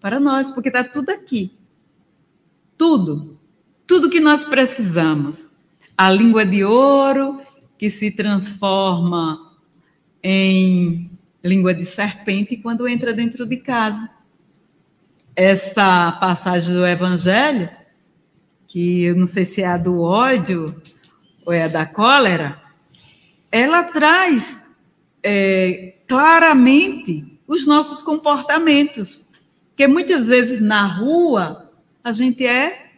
[0.00, 1.58] para nós, porque está tudo aqui.
[2.76, 3.40] Tudo.
[3.88, 5.50] Tudo que nós precisamos.
[5.96, 7.42] A língua de ouro
[7.76, 9.56] que se transforma
[10.22, 11.10] em
[11.42, 14.08] língua de serpente quando entra dentro de casa.
[15.34, 17.68] Essa passagem do Evangelho,
[18.68, 20.80] que eu não sei se é a do ódio
[21.44, 22.60] ou é a da cólera,
[23.50, 24.58] ela traz
[25.22, 29.26] é, claramente os nossos comportamentos.
[29.70, 31.70] Porque muitas vezes na rua
[32.04, 32.90] a gente é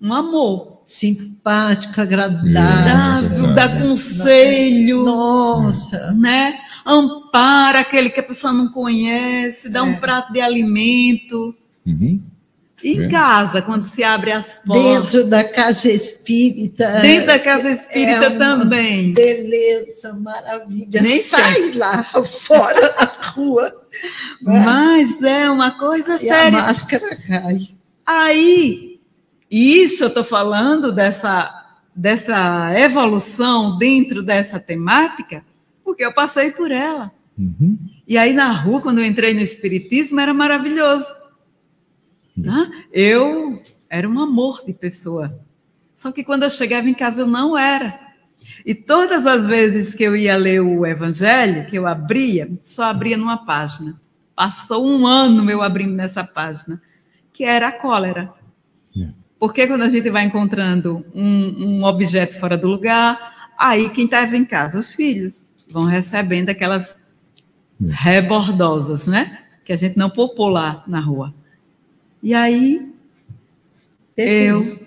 [0.00, 0.82] um amor.
[0.84, 2.50] Simpático, agradável.
[2.50, 5.04] Agradável, dá conselho.
[5.04, 6.12] Nossa.
[6.14, 6.58] Né?
[6.86, 9.82] Ampara aquele que a pessoa não conhece, dá É.
[9.82, 11.54] um prato de alimento.
[11.86, 12.22] Uhum.
[12.82, 13.08] Em É.
[13.08, 14.84] casa, quando se abre as portas.
[15.12, 17.00] Dentro da casa espírita.
[17.00, 19.12] Dentro da casa espírita é uma também.
[19.14, 21.02] Beleza, maravilha.
[21.02, 23.82] Nem Sai lá fora na rua.
[24.40, 26.50] Mas é uma coisa E a séria.
[26.52, 27.68] máscara cai.
[28.06, 29.00] Aí,
[29.50, 31.52] isso eu estou falando dessa,
[31.94, 35.44] dessa evolução dentro dessa temática,
[35.84, 37.10] porque eu passei por ela.
[37.36, 37.76] Uhum.
[38.06, 41.06] E aí na rua, quando eu entrei no Espiritismo, era maravilhoso.
[42.42, 42.84] Né?
[42.92, 45.38] Eu era um amor de pessoa.
[45.94, 47.98] Só que quando eu chegava em casa, eu não era.
[48.64, 53.16] E todas as vezes que eu ia ler o Evangelho, que eu abria, só abria
[53.16, 54.00] numa página.
[54.36, 56.80] Passou um ano eu abrindo nessa página,
[57.32, 58.32] que era a cólera.
[58.96, 59.08] É.
[59.38, 64.36] Porque quando a gente vai encontrando um, um objeto fora do lugar, aí quem estava
[64.36, 66.94] em casa, os filhos, vão recebendo aquelas
[67.82, 67.90] É.
[67.90, 69.38] rebordosas, né?
[69.64, 71.34] Que a gente não popou lá na rua.
[72.22, 72.92] E aí
[74.16, 74.78] eu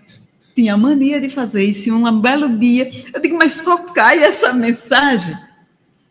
[0.53, 1.89] tinha mania de fazer isso.
[1.89, 5.35] E um belo dia, eu digo, mas só cai essa mensagem.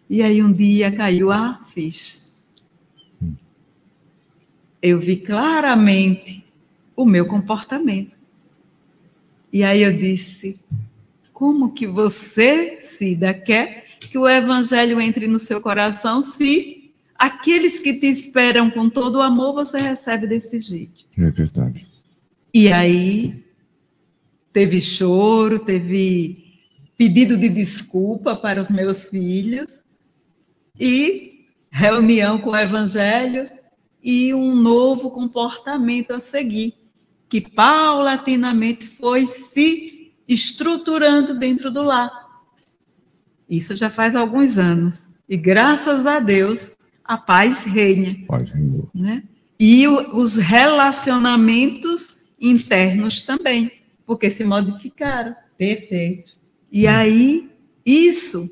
[0.08, 2.18] E aí um dia caiu a ficha.
[4.82, 6.44] Eu vi claramente
[6.96, 8.16] o meu comportamento.
[9.52, 10.58] E aí eu disse:
[11.32, 16.79] como que você, Cida, quer que o evangelho entre no seu coração se
[17.20, 21.04] aqueles que te esperam com todo o amor você recebe desse jeito?
[21.18, 21.86] É verdade.
[22.52, 23.44] E aí
[24.54, 26.58] teve choro, teve
[26.96, 29.84] pedido de desculpa para os meus filhos
[30.78, 33.50] e reunião com o evangelho
[34.02, 36.72] e um novo comportamento a seguir,
[37.28, 42.10] que paulatinamente foi se estruturando dentro do lar.
[43.48, 45.06] Isso já faz alguns anos.
[45.28, 46.74] E graças a Deus,
[47.10, 48.88] a paz reina Paz, Senhor.
[48.94, 49.22] né?
[49.58, 53.70] E o- os relacionamentos internos também,
[54.06, 55.34] porque se modificaram.
[55.58, 56.32] Perfeito.
[56.70, 57.50] E aí,
[57.84, 58.48] isso,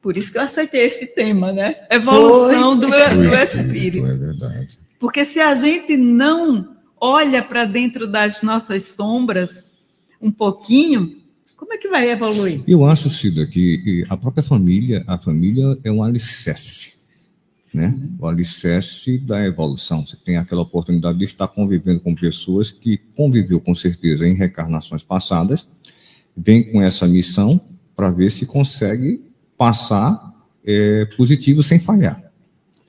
[0.00, 1.76] por isso que eu aceitei esse tema, né?
[1.90, 4.06] Evolução do, do Espírito, espírito.
[4.06, 4.78] É verdade.
[4.98, 9.70] Porque se a gente não olha para dentro das nossas sombras
[10.20, 11.16] um pouquinho,
[11.56, 12.62] como é que vai evoluir?
[12.66, 17.01] Eu acho, Cida, que a própria família, a família é um alicerce,
[17.74, 17.98] né?
[18.18, 20.06] O alicerce da evolução.
[20.06, 25.02] Você tem aquela oportunidade de estar convivendo com pessoas que conviveu com certeza em reencarnações
[25.02, 25.68] passadas,
[26.36, 27.60] vem com essa missão
[27.96, 29.20] para ver se consegue
[29.56, 30.32] passar
[30.64, 32.22] é, positivo sem falhar.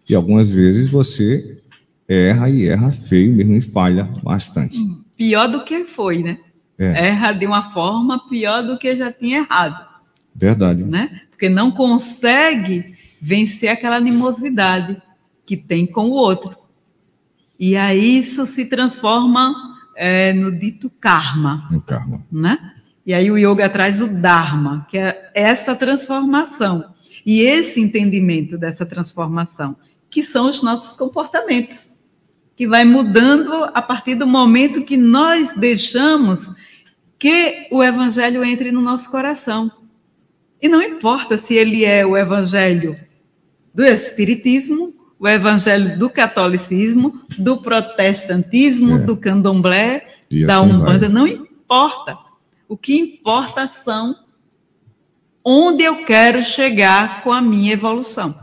[0.07, 1.61] E algumas vezes você
[2.07, 4.77] erra e erra feio mesmo e falha bastante.
[5.15, 6.37] Pior do que foi, né?
[6.77, 7.07] É.
[7.07, 9.93] Erra de uma forma pior do que já tinha errado.
[10.35, 10.83] Verdade.
[10.83, 11.21] né?
[11.29, 12.92] Porque não consegue
[13.23, 15.01] vencer aquela animosidade
[15.45, 16.57] que tem com o outro.
[17.57, 22.25] E aí isso se transforma é, no dito karma, No karma.
[22.29, 22.73] né?
[23.05, 26.93] E aí o yoga traz o Dharma, que é essa transformação.
[27.25, 29.75] E esse entendimento dessa transformação,
[30.09, 31.93] que são os nossos comportamentos,
[32.57, 36.49] que vai mudando a partir do momento que nós deixamos
[37.17, 39.71] que o evangelho entre no nosso coração.
[40.61, 42.97] E não importa se ele é o evangelho
[43.73, 48.99] do espiritismo, o evangelho do catolicismo, do protestantismo, é.
[48.99, 51.09] do candomblé, e da assim umbanda, vai.
[51.09, 52.17] não importa.
[52.67, 54.15] O que importa são
[55.43, 58.35] onde eu quero chegar com a minha evolução.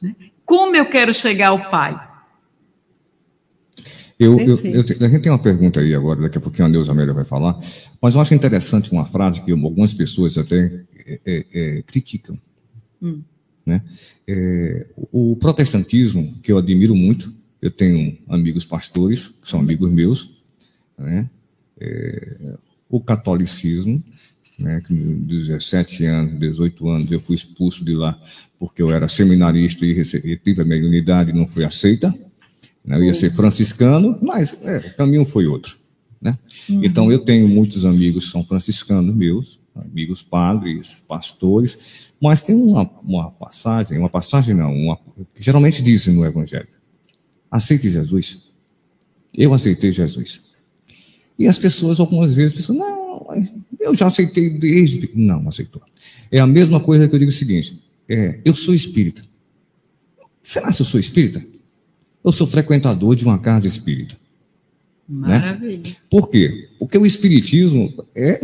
[0.00, 0.14] Né?
[0.44, 2.12] Como eu quero chegar ao Pai?
[4.18, 6.92] Eu, eu, eu, a gente tem uma pergunta aí agora, daqui a pouquinho a Neuza
[6.92, 7.58] Amélia vai falar,
[8.00, 12.38] mas eu acho interessante uma frase que algumas pessoas até é, é, é, criticam.
[13.02, 13.22] Hum.
[13.64, 13.82] Né?
[14.26, 20.42] É, o protestantismo, que eu admiro muito, eu tenho amigos pastores, que são amigos meus,
[20.98, 21.28] né?
[21.80, 22.56] É,
[22.88, 24.02] o catolicismo,
[24.58, 28.20] né, que 17 anos, 18 anos, eu fui expulso de lá
[28.58, 32.14] porque eu era seminarista e recebi, a mediunidade e não fui aceita.
[32.84, 35.76] Né, eu ia ser franciscano, mas é, o caminho foi outro.
[36.20, 36.38] Né?
[36.68, 36.84] Uhum.
[36.84, 42.88] Então, eu tenho muitos amigos que são franciscanos meus, amigos padres, pastores, mas tem uma,
[43.02, 44.98] uma passagem, uma passagem não, uma,
[45.36, 46.68] geralmente dizem no Evangelho:
[47.50, 48.50] aceite Jesus.
[49.36, 50.54] Eu aceitei Jesus.
[51.38, 53.26] E as pessoas, algumas vezes, pensam, não,
[53.80, 55.10] eu já aceitei desde.
[55.14, 55.82] Não aceitou.
[56.30, 59.22] É a mesma coisa que eu digo o seguinte: é, eu sou espírita.
[60.42, 61.44] Será que eu sou espírita?
[62.24, 64.16] Eu sou frequentador de uma casa espírita.
[65.08, 65.28] Né?
[65.28, 65.82] Maravilha.
[65.84, 65.96] Né?
[66.08, 66.68] Por quê?
[66.78, 68.40] Porque o espiritismo é,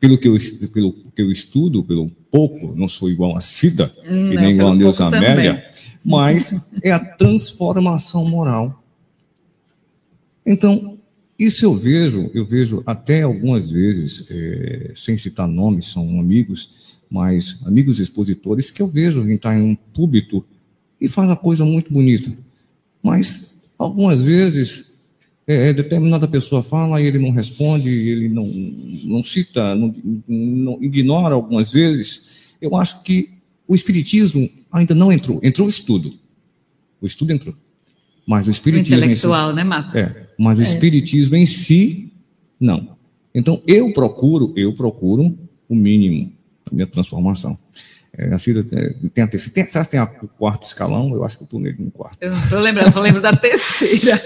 [0.00, 0.36] pelo que eu,
[0.72, 4.72] pelo que eu estudo, pelo pouco, não sou igual a Cida hum, e nem igual
[4.72, 5.68] a Neuza Amélia,
[6.04, 8.82] mas é a transformação moral.
[10.44, 10.98] Então,
[11.38, 17.60] isso eu vejo, eu vejo até algumas vezes, é, sem citar nomes, são amigos, mas
[17.66, 20.44] amigos expositores, que eu vejo em estar em um púlpito
[21.00, 22.32] e faz uma coisa muito bonita.
[23.02, 24.87] Mas, algumas vezes,
[25.48, 29.94] é, é, determinada pessoa fala e ele não responde, ele não, não cita, não,
[30.28, 32.54] não, ignora algumas vezes.
[32.60, 33.30] Eu acho que
[33.66, 35.40] o Espiritismo ainda não entrou.
[35.42, 36.12] Entrou o estudo.
[37.00, 37.54] O estudo entrou.
[38.26, 38.96] Mas o espiritismo.
[38.96, 39.98] O intelectual, si, né, Márcio?
[39.98, 40.64] É, mas o é.
[40.64, 42.12] espiritismo em si,
[42.60, 42.98] não.
[43.34, 45.34] Então, eu procuro, eu procuro
[45.66, 46.30] o mínimo
[46.66, 47.56] da minha transformação.
[48.16, 49.54] É, a Cida é, tem a terceira.
[49.54, 51.14] Tem, você tem a, o quarto escalão?
[51.14, 52.16] Eu acho que eu estou nele no quarto.
[52.20, 54.20] Eu não estou lembrando, só lembro da terceira.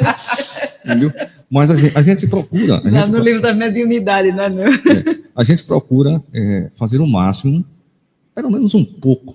[0.84, 1.12] Entendeu?
[1.50, 2.78] Mas a gente, a gente procura.
[2.78, 4.48] A gente no procura, livro da mediunidade, não é?
[4.48, 4.64] Não.
[4.64, 7.64] É, a gente procura é, fazer o máximo,
[8.34, 9.34] pelo menos um pouco,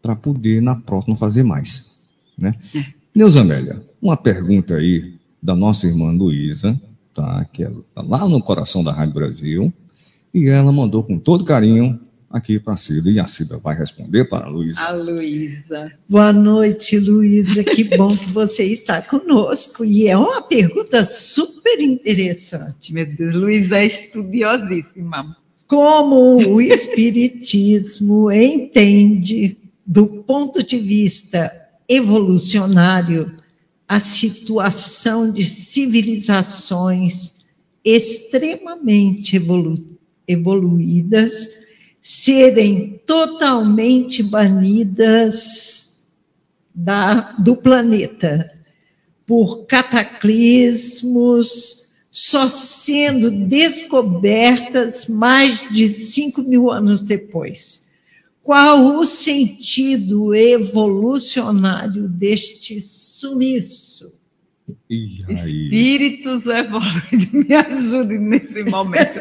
[0.00, 2.00] para poder na próxima fazer mais.
[2.36, 2.54] Né?
[2.74, 2.84] É.
[3.14, 6.80] Neuza Amélia, uma pergunta aí da nossa irmã Luísa,
[7.12, 7.44] tá?
[7.52, 9.72] Que ela tá lá no coração da Rádio Brasil,
[10.32, 11.98] e ela mandou com todo carinho
[12.30, 14.82] aqui para a Cida, e a Cida vai responder para a Luísa.
[14.82, 15.92] A Luísa.
[16.08, 22.92] Boa noite, Luísa, que bom que você está conosco, e é uma pergunta super interessante.
[22.92, 25.36] Meu Deus, Luísa é estudiosíssima.
[25.66, 31.50] Como o Espiritismo entende, do ponto de vista
[31.88, 33.34] evolucionário
[33.88, 37.36] a situação de civilizações
[37.82, 41.48] extremamente evolu evoluídas
[42.10, 46.06] serem totalmente banidas
[46.74, 48.50] da, do planeta
[49.26, 57.86] por cataclismos, só sendo descobertas mais de 5 mil anos depois.
[58.42, 64.17] Qual o sentido evolucionário deste sumiço?
[64.88, 69.20] Espíritos evoluídos, me ajudem nesse momento,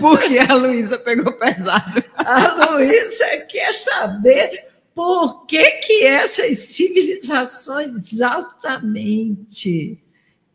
[0.00, 2.04] porque a Luísa pegou pesado.
[2.16, 4.50] A Luísa quer saber
[4.94, 9.98] por que, que essas civilizações altamente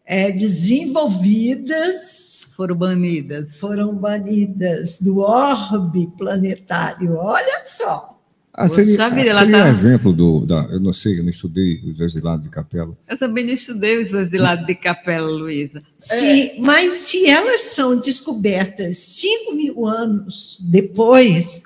[0.05, 2.29] é, desenvolvidas
[2.59, 3.55] foram banidas.
[3.55, 7.15] Foram banidas do orbe planetário.
[7.15, 8.18] Olha só.
[8.61, 9.45] Ah, seria, Poxa, seria tá...
[9.45, 10.45] um exemplo do.
[10.45, 12.93] Da, eu não sei, eu não estudei os exilados de capela.
[13.07, 15.81] Eu também não estudei os exilados de capela, Luísa.
[16.11, 16.59] É.
[16.59, 21.63] Mas se elas são descobertas 5 mil anos depois,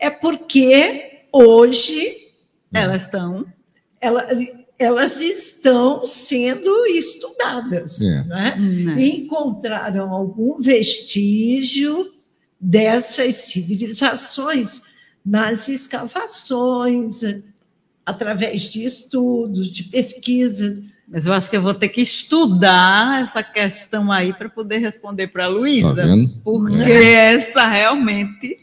[0.00, 2.12] é porque hoje.
[2.74, 3.46] Elas estão.
[4.00, 4.26] Ela,
[4.76, 8.00] elas estão sendo estudadas.
[8.00, 8.24] É.
[8.24, 8.56] Né?
[8.58, 9.00] Hum, é.
[9.00, 12.10] Encontraram algum vestígio
[12.60, 14.90] dessas civilizações
[15.24, 17.20] nas escavações,
[18.04, 20.82] através de estudos, de pesquisas.
[21.06, 25.28] Mas eu acho que eu vou ter que estudar essa questão aí para poder responder
[25.28, 25.94] para a Luísa.
[25.94, 26.02] Tá?
[26.42, 27.34] Porque É.
[27.34, 28.56] essa realmente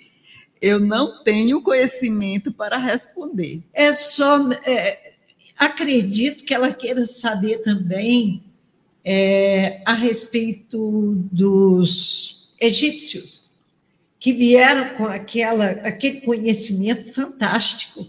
[0.61, 3.61] eu não tenho conhecimento para responder.
[3.73, 4.51] É só.
[4.65, 5.13] é,
[5.57, 8.43] acredito que ela queira saber também
[9.05, 13.48] é, a respeito dos egípcios,
[14.19, 18.05] que vieram com aquela, aquele conhecimento fantástico,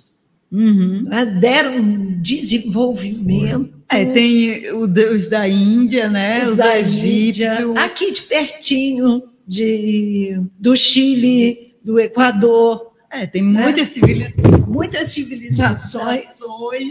[0.52, 1.04] Uhum.
[1.06, 1.24] né?
[1.40, 3.72] deram um desenvolvimento.
[3.88, 6.42] É, tem o Deus da Índia, né?
[6.42, 6.80] Os, da.
[6.80, 14.66] Índia, aqui de pertinho, de, do Chile, do Equador, É, tem muitas civilizações.
[14.68, 16.22] muitas civilizações.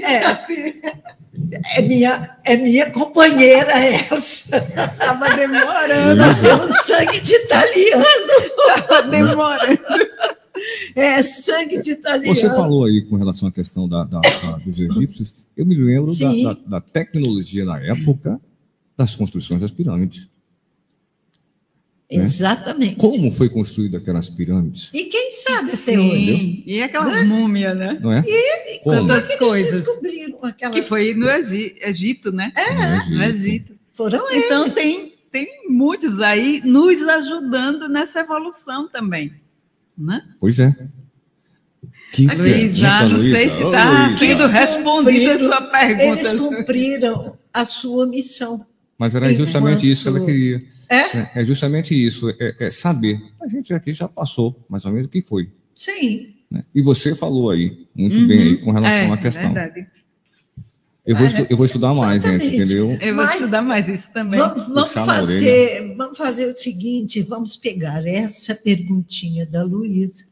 [0.03, 0.25] É.
[0.25, 0.73] assim,
[1.75, 4.57] É minha, é minha companheira essa.
[4.57, 8.03] Estava demorando, Nós temos sangue de italiano.
[8.77, 9.79] estava demorando.
[10.93, 12.35] É sangue de italiano.
[12.35, 16.13] Você falou aí com relação à questão da, da- da- dos egípcios, eu me lembro
[16.17, 18.39] da, da- da tecnologia na época
[18.97, 20.27] das construções das pirâmides.
[22.09, 22.95] Exatamente.
[22.95, 24.89] Como foi construída aquelas pirâmides?
[24.93, 26.25] E quem sabe até hoje?
[26.37, 27.99] Sim, e aquelas múmias, né?
[28.01, 28.23] Não é?
[28.83, 29.07] Como?
[29.07, 29.71] Quantas Eles coisas.
[29.81, 30.73] descobriram aquela.
[30.73, 32.51] Que foi no Egi- Egito, né?
[33.09, 33.35] No No Egito.
[33.47, 33.79] Egito.
[33.93, 34.73] Foram Então eles.
[34.75, 39.33] tem, tem muitos aí nos ajudando nessa evolução também.
[39.97, 40.21] Né?
[40.39, 40.73] Pois é.
[42.11, 46.37] Que Luísa, pergunta, não sei se está sendo respondida a sua Eles pergunta.
[46.55, 48.65] cumpriram a sua missão.
[48.97, 50.63] Mas era justamente isso que ela queria.
[50.89, 50.95] É?
[51.17, 53.21] É, é justamente isso, é, é saber.
[53.41, 55.49] A gente aqui já passou mais ou menos o que foi.
[55.75, 56.33] Sim.
[56.49, 56.63] né?
[56.73, 58.27] E você falou aí, muito Uhum.
[58.27, 59.53] bem aí, com relação É, à questão.
[59.53, 59.87] verdade.
[61.05, 62.97] eu, vou, É, estu- eu vou estudar mais, gente, entendeu?
[63.01, 64.39] Eu vou Mas- estudar mais isso também.
[64.39, 70.25] Vamos, vamos fazer, vamos fazer o seguinte: vamos pegar essa perguntinha da Luísa,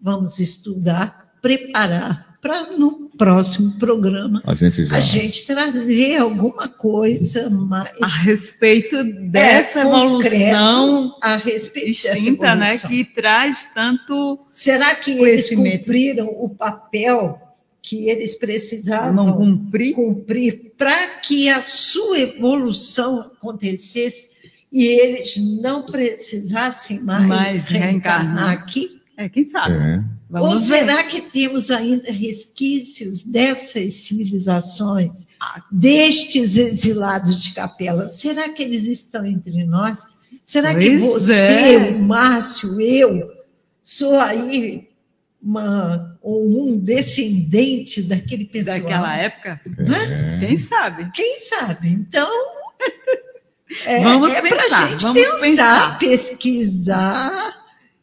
[0.00, 4.96] vamos estudar, preparar para no próximo programa A gente já.
[4.96, 12.66] a gente trazer alguma coisa mais A respeito dessa evolução a respeito dessa extinta, né?
[12.74, 12.90] evolução.
[12.90, 14.38] Que traz tanto.
[14.50, 17.36] Será que eles cumpriram o papel
[17.82, 19.94] que eles Não precisavam cumprir.
[19.94, 24.30] cumprir para que a sua evolução acontecesse
[24.70, 28.50] e eles não precisassem mais, Mais reencarnar reencarnar.
[28.50, 29.00] aqui?
[29.16, 29.74] É, quem sabe?
[29.74, 30.17] É.
[30.30, 30.80] Ou Vamos ver.
[30.80, 35.26] será que temos ainda resquícios dessas civilizações,
[35.72, 38.08] destes exilados de capela?
[38.08, 39.98] Será que eles estão entre nós?
[40.44, 41.76] Será que Pois você, é.
[41.78, 43.22] o Márcio, eu,
[43.82, 44.88] sou aí
[45.42, 48.78] uma, ou um descendente daquele pessoal?
[48.80, 49.60] Daquela época?
[49.78, 50.40] É.
[50.46, 51.10] Quem sabe?
[51.14, 51.88] Quem sabe?
[51.88, 52.28] Então,
[53.86, 55.98] é, Vamos é para pensar, a gente vamos pensar, pensar.
[55.98, 57.54] pesquisar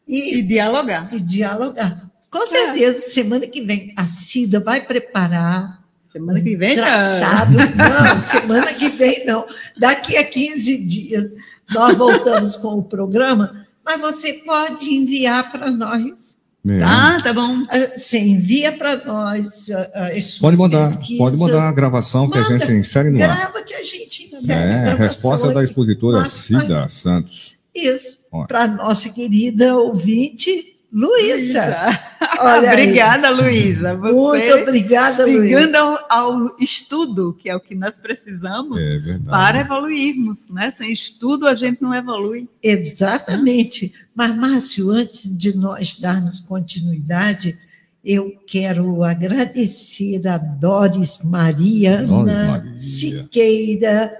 [0.06, 1.08] E e, dialogar.
[1.12, 2.10] e dialogar.
[2.30, 6.84] Com certeza, semana que vem, a Cida vai preparar Semana que vem já.
[7.18, 7.56] tratado.
[7.76, 9.44] Não, semana que vem não.
[9.76, 11.34] Daqui a 15 dias
[11.70, 16.36] nós voltamos com o programa, mas você pode enviar para nós.
[16.68, 16.82] É.
[16.82, 17.64] Ah, tá bom.
[17.70, 21.18] Ah, Você envia para nós as suas Pode mandar, pesquisas.
[21.18, 23.36] pode mandar a gravação que a gente insere no ar.
[23.36, 27.56] Grava que a gente insere a É, gravação resposta da expositora Cida Santos.
[27.74, 31.88] Isso, para nossa querida ouvinte Luísa.
[32.40, 32.66] Aí.
[32.66, 33.94] Obrigada, Luísa.
[33.96, 35.42] Você Muito obrigada, Luísa.
[35.42, 40.70] chegando ao, ao estudo, que é o que nós precisamos É para evoluirmos, né?
[40.70, 42.48] Sem estudo a gente não evolui.
[42.62, 43.92] Exatamente.
[44.14, 47.58] Mas, Márcio, antes de nós darmos continuidade,
[48.02, 52.76] eu quero agradecer a Doris Maria Doris Maria.
[52.76, 54.16] Siqueira,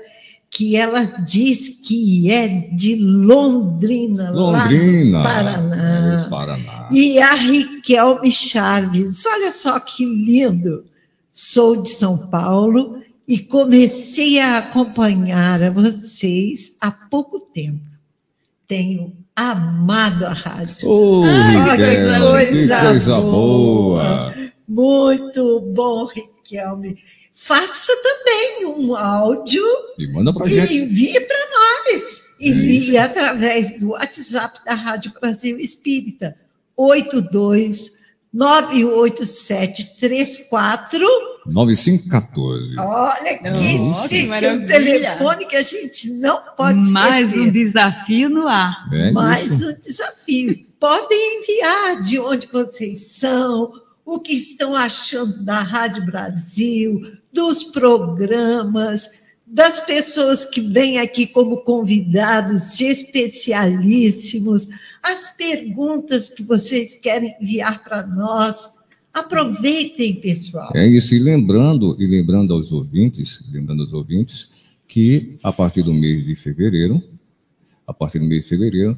[0.57, 5.19] que ela diz que é de Londrina, Londrina.
[5.19, 6.27] lá no Paraná.
[6.31, 6.89] Paraná.
[6.91, 10.87] E a Riquelme Chaves, olha só que lindo.
[11.31, 17.85] Sou de São Paulo e comecei a acompanhar a vocês há pouco tempo.
[18.67, 20.89] Tenho amado a rádio.
[20.89, 24.03] Ô, Ai, Riquelme, coisa que coisa boa.
[24.03, 24.35] boa.
[24.67, 26.97] Muito bom, Riquelme.
[27.39, 29.63] Faça também um áudio
[29.99, 30.75] E manda pra e gente.
[30.75, 32.25] envie para nós.
[32.41, 36.35] Envie através do WhatsApp da Rádio Brasil Espírita,
[36.77, 37.93] 82
[38.33, 41.07] 987 34.
[41.47, 42.75] 9514.
[42.79, 46.93] Olha que Nossa, que um telefone que a gente não pode esquecer.
[46.93, 48.89] Mais um desafio no ar.
[48.93, 49.71] É Mais isso.
[49.71, 50.59] um desafio.
[50.81, 53.73] Podem enviar de onde vocês são,
[54.07, 61.59] o que estão achando da Rádio Brasil, dos programas, das pessoas que vêm aqui como
[61.59, 64.69] convidados especialíssimos,
[65.03, 68.77] as perguntas que vocês querem enviar para nós.
[69.13, 70.71] Aproveitem, pessoal.
[70.75, 74.49] É isso, e lembrando, e lembrando aos ouvintes, lembrando aos ouvintes,
[74.87, 77.03] que a partir do mês de fevereiro,
[77.85, 78.97] a partir do mês de fevereiro,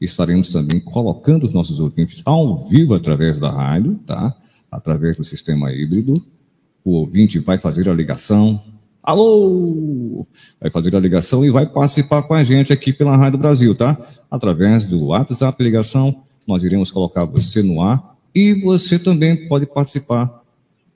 [0.00, 4.34] estaremos também colocando os nossos ouvintes ao vivo através da rádio, tá?
[4.70, 6.24] Através do sistema híbrido.
[6.84, 8.62] O ouvinte vai fazer a ligação.
[9.02, 10.26] Alô!
[10.60, 13.96] Vai fazer a ligação e vai participar com a gente aqui pela Rádio Brasil, tá?
[14.30, 20.42] Através do WhatsApp ligação, nós iremos colocar você no ar e você também pode participar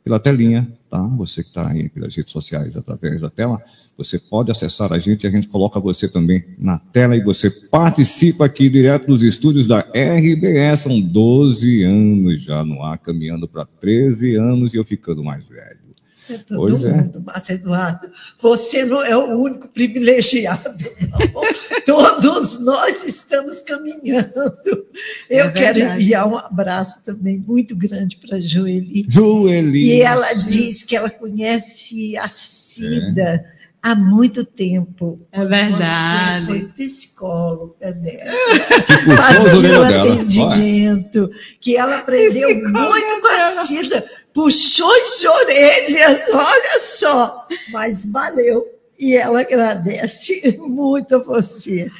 [0.04, 1.00] pela telinha, tá?
[1.16, 3.62] Você que está aí pelas redes sociais através da tela,
[3.96, 7.50] você pode acessar a gente e a gente coloca você também na tela e você
[7.50, 10.80] participa aqui direto dos estúdios da RBS.
[10.80, 15.89] São 12 anos já no ar, caminhando para 13 anos e eu ficando mais velho.
[16.30, 16.92] É todo pois é.
[16.92, 17.22] mundo, é.
[17.22, 18.08] Márcio Eduardo.
[18.38, 21.42] Você não é o único privilegiado, não.
[21.84, 24.86] Todos nós estamos caminhando.
[25.28, 29.06] Eu é quero enviar um abraço também muito grande para a Joeli.
[29.08, 29.86] Joeli.
[29.86, 33.44] E ela diz que ela conhece a Cida.
[33.56, 35.20] É há muito tempo.
[35.32, 36.44] É verdade.
[36.44, 38.32] Você foi psicóloga dela.
[38.86, 41.30] Que puxou o atendimento, dela.
[41.60, 44.04] que ela aprendeu muito com a Cida
[44.40, 48.66] puxões de orelhas, olha só, mas valeu.
[48.98, 51.90] E ela agradece muito a você.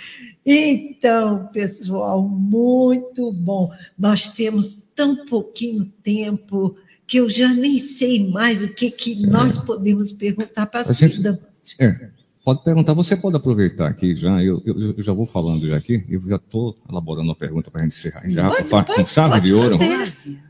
[0.45, 3.70] Então, pessoal, muito bom.
[3.99, 6.76] Nós temos tão pouquinho tempo
[7.07, 11.38] que eu já nem sei mais o que, que nós podemos perguntar para a Cida.
[11.78, 12.09] É.
[12.43, 16.03] Pode perguntar, você pode aproveitar aqui já, eu, eu, eu já vou falando já aqui,
[16.09, 19.07] eu já estou elaborando uma pergunta para a gente encerrar, encerrar pode, com, pode, com
[19.07, 19.78] chave pode de ouro.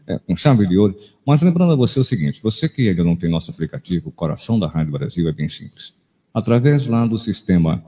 [0.06, 0.96] É, com chave de ouro.
[1.26, 4.58] Mas lembrando a você o seguinte, você que ainda não tem nosso aplicativo, o coração
[4.58, 5.94] da Rádio Brasil é bem simples.
[6.32, 7.84] Através lá do sistema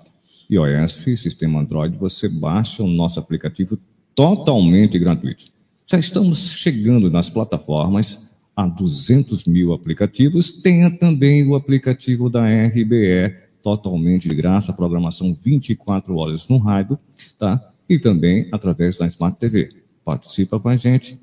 [0.50, 3.78] iOS, sistema Android, você baixa o nosso aplicativo
[4.14, 5.44] totalmente gratuito.
[5.86, 10.50] Já estamos chegando nas plataformas a 200 mil aplicativos.
[10.50, 16.98] Tenha também o aplicativo da RBE totalmente de graça, programação 24 horas no rádio,
[17.38, 17.72] tá?
[17.88, 19.70] E também através da Smart TV.
[20.04, 21.18] Participa com a gente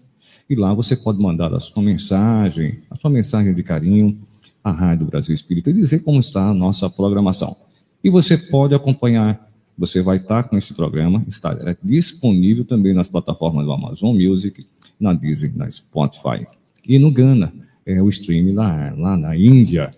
[0.50, 4.18] e lá você pode mandar a sua mensagem, a sua mensagem de carinho
[4.64, 7.56] à Rádio Brasil Espírita e dizer como está a nossa programação.
[8.04, 13.66] E você pode acompanhar, você vai estar com esse programa, está disponível também nas plataformas
[13.66, 14.66] do Amazon Music,
[15.00, 16.48] na Disney, na Spotify
[16.88, 17.54] e no Ghana,
[17.86, 19.94] é o stream lá, lá na Índia,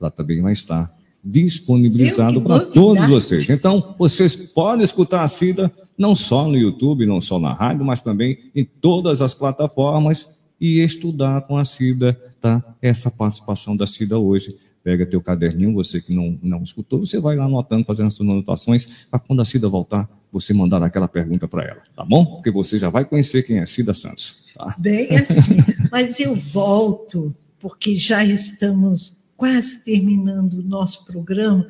[0.00, 0.94] lá também vai estar
[1.26, 3.50] disponibilizado para todos vocês.
[3.50, 8.00] Então, vocês podem escutar a Cida não só no YouTube, não só na rádio, mas
[8.00, 10.28] também em todas as plataformas
[10.60, 12.62] e estudar com a Cida, tá?
[12.80, 14.56] Essa participação da Cida hoje.
[14.84, 18.28] Pega teu caderninho, você que não, não escutou, você vai lá anotando, fazendo as suas
[18.28, 22.24] anotações, para quando a Cida voltar, você mandar aquela pergunta para ela, tá bom?
[22.24, 24.44] Porque você já vai conhecer quem é Cida Santos.
[24.54, 24.76] Tá?
[24.78, 25.56] Bem assim,
[25.90, 31.66] mas eu volto, porque já estamos quase terminando o nosso programa,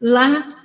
[0.00, 0.62] lá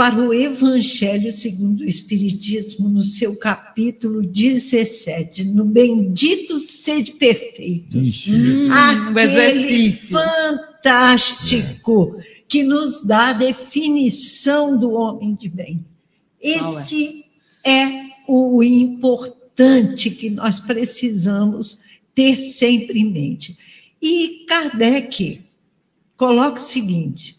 [0.00, 7.98] para o Evangelho segundo o Espiritismo, no seu capítulo 17, no Bendito Sede Perfeito.
[7.98, 12.16] Hum, aquele fantástico
[12.48, 15.84] que nos dá a definição do homem de bem.
[16.40, 17.26] Esse
[17.62, 21.82] é o importante que nós precisamos
[22.14, 23.54] ter sempre em mente.
[24.00, 25.42] E Kardec
[26.20, 27.38] coloca o seguinte: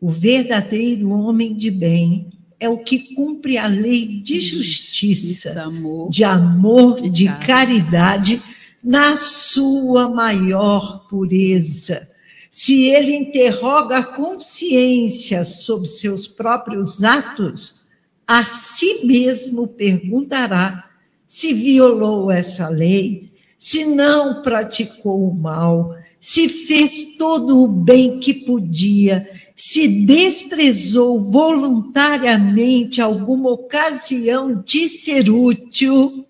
[0.00, 6.22] o verdadeiro homem de bem é o que cumpre a lei de justiça, amor, de
[6.22, 8.40] amor, de caridade,
[8.84, 12.08] na sua maior pureza.
[12.48, 17.88] Se ele interroga a consciência sobre seus próprios atos,
[18.26, 20.88] a si mesmo perguntará
[21.26, 23.28] se violou essa lei,
[23.58, 33.00] se não praticou o mal, se fez todo o bem que podia, se desprezou voluntariamente
[33.00, 36.26] alguma ocasião de ser útil,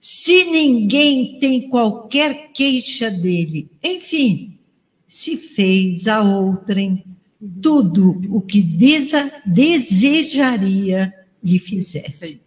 [0.00, 4.58] se ninguém tem qualquer queixa dele, enfim,
[5.08, 7.04] se fez a outrem
[7.60, 8.62] tudo o que
[9.46, 11.12] desejaria
[11.42, 12.40] lhe fizesse.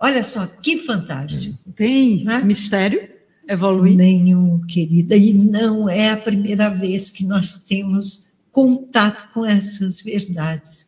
[0.00, 1.58] Olha só que fantástico.
[1.74, 2.42] Tem né?
[2.44, 3.17] mistério?
[3.48, 3.96] Evoluir?
[3.96, 5.16] Nenhum, querida.
[5.16, 10.86] E não é a primeira vez que nós temos contato com essas verdades.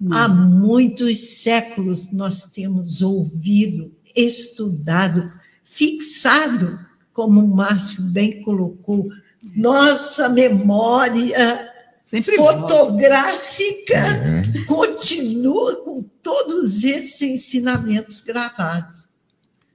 [0.00, 0.12] Hum.
[0.12, 5.30] Há muitos séculos nós temos ouvido, estudado,
[5.62, 6.78] fixado,
[7.12, 9.08] como o Márcio bem colocou,
[9.54, 11.70] nossa memória
[12.10, 14.64] Sempre fotográfica é.
[14.64, 18.99] continua com todos esses ensinamentos gravados.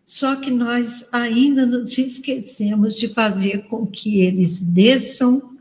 [0.05, 5.57] Só que nós ainda nos esquecemos de fazer com que eles desçam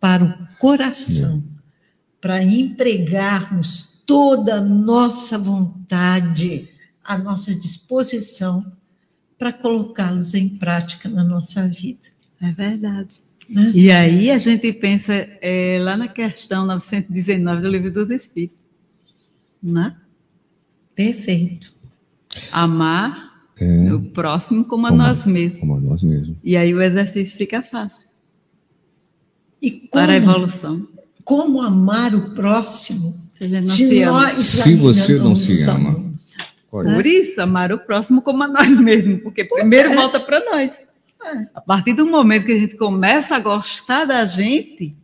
[0.00, 1.62] para o coração, é.
[2.20, 6.68] para empregarmos toda a nossa vontade,
[7.04, 8.64] a nossa disposição
[9.38, 12.08] para colocá-los em prática na nossa vida.
[12.40, 13.20] É verdade.
[13.48, 13.70] Né?
[13.74, 18.58] E aí a gente pensa é, lá na questão 919 do Livro dos Espíritos.
[19.62, 19.96] Né?
[20.94, 21.72] Perfeito.
[22.52, 25.60] Amar é, o próximo como a nós mesmos.
[25.60, 26.36] Como a nós mesmos.
[26.42, 28.08] E aí o exercício fica fácil.
[29.62, 30.88] E como, para a evolução.
[31.24, 33.48] Como amar o próximo se,
[34.00, 36.04] nós se você não, se ama.
[36.70, 39.94] Por isso, amar o próximo como a nós mesmos, porque primeiro é.
[39.94, 40.70] volta para nós.
[41.24, 41.46] É.
[41.54, 44.96] A partir do momento que a gente começa a gostar da gente,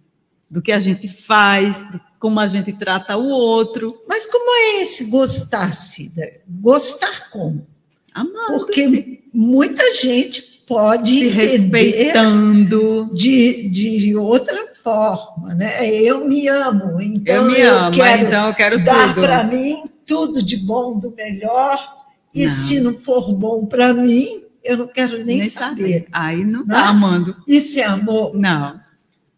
[0.51, 4.03] do que a gente faz, de como a gente trata o outro.
[4.07, 6.23] Mas como é esse gostar, Cida?
[6.47, 7.67] Gostar como?
[8.15, 8.59] Amando.
[8.59, 15.89] Porque muita gente pode Se respeitando de, de outra forma, né?
[15.91, 20.43] Eu me amo, então eu me amo, quero então eu quero dar para mim tudo
[20.43, 21.99] de bom, do melhor.
[22.33, 22.53] E não.
[22.53, 24.29] se não for bom para mim,
[24.63, 25.83] eu não quero nem, nem saber.
[25.83, 26.07] saber.
[26.13, 27.37] Aí não está amando.
[27.47, 28.37] Isso é amor?
[28.37, 28.81] Não.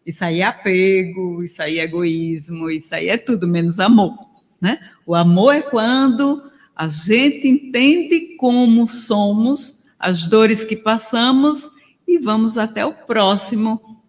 [0.05, 4.13] Isso aí é apego, isso aí é egoísmo, isso aí é tudo menos amor.
[4.61, 4.79] Né?
[5.05, 6.43] O amor é quando
[6.75, 11.69] a gente entende como somos, as dores que passamos
[12.07, 14.01] e vamos até o próximo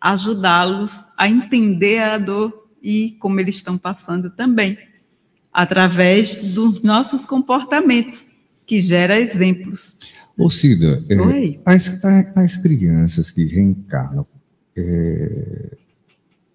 [0.00, 4.76] ajudá-los a entender a dor e como eles estão passando também,
[5.52, 8.26] através dos nossos comportamentos,
[8.66, 9.96] que gera exemplos.
[10.36, 12.04] Ô Cida, é, as,
[12.36, 14.26] as, crianças que reencarnam
[14.76, 15.76] é,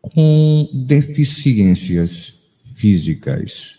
[0.02, 3.79] com deficiências físicas,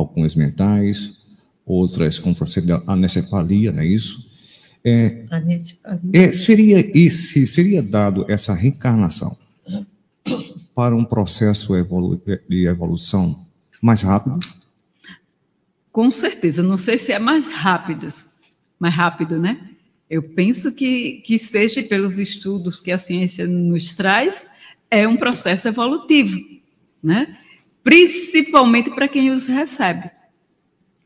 [0.00, 1.24] algumas mentais,
[1.64, 2.34] outras com
[2.86, 4.28] anencefalia, não é isso?
[4.82, 5.26] É,
[6.14, 9.36] é, seria, esse, seria dado essa reencarnação
[10.74, 13.46] para um processo evolu de evolução
[13.80, 14.38] mais rápido?
[15.92, 18.08] Com certeza, não sei se é mais rápido,
[18.78, 19.70] mais rápido, né?
[20.08, 24.34] Eu penso que, que seja pelos estudos que a ciência nos traz,
[24.90, 26.38] é um processo evolutivo,
[27.02, 27.36] né?
[27.82, 30.10] Principalmente para quem os recebe,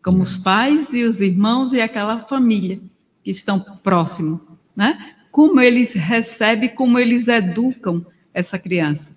[0.02, 2.80] como os pais e os irmãos e aquela família
[3.22, 4.40] que estão próximos,
[4.76, 5.14] né?
[5.30, 9.14] Como eles recebem, como eles educam essa criança.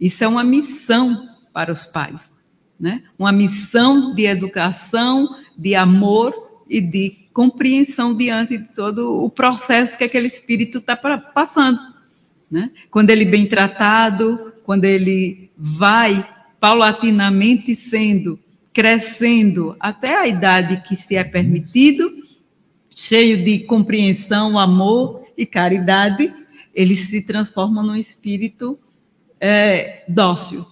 [0.00, 2.32] Isso é uma missão para os pais,
[2.78, 3.02] né?
[3.18, 10.04] Uma missão de educação, de amor e de compreensão diante de todo o processo que
[10.04, 11.78] aquele espírito está passando.
[12.50, 12.70] Né?
[12.90, 16.26] Quando ele é bem tratado, quando ele vai
[16.60, 18.38] paulatinamente sendo,
[18.72, 22.12] crescendo até a idade que se é permitido,
[22.94, 26.32] cheio de compreensão, amor e caridade,
[26.74, 28.78] ele se transforma num espírito
[29.40, 30.66] é, dócil,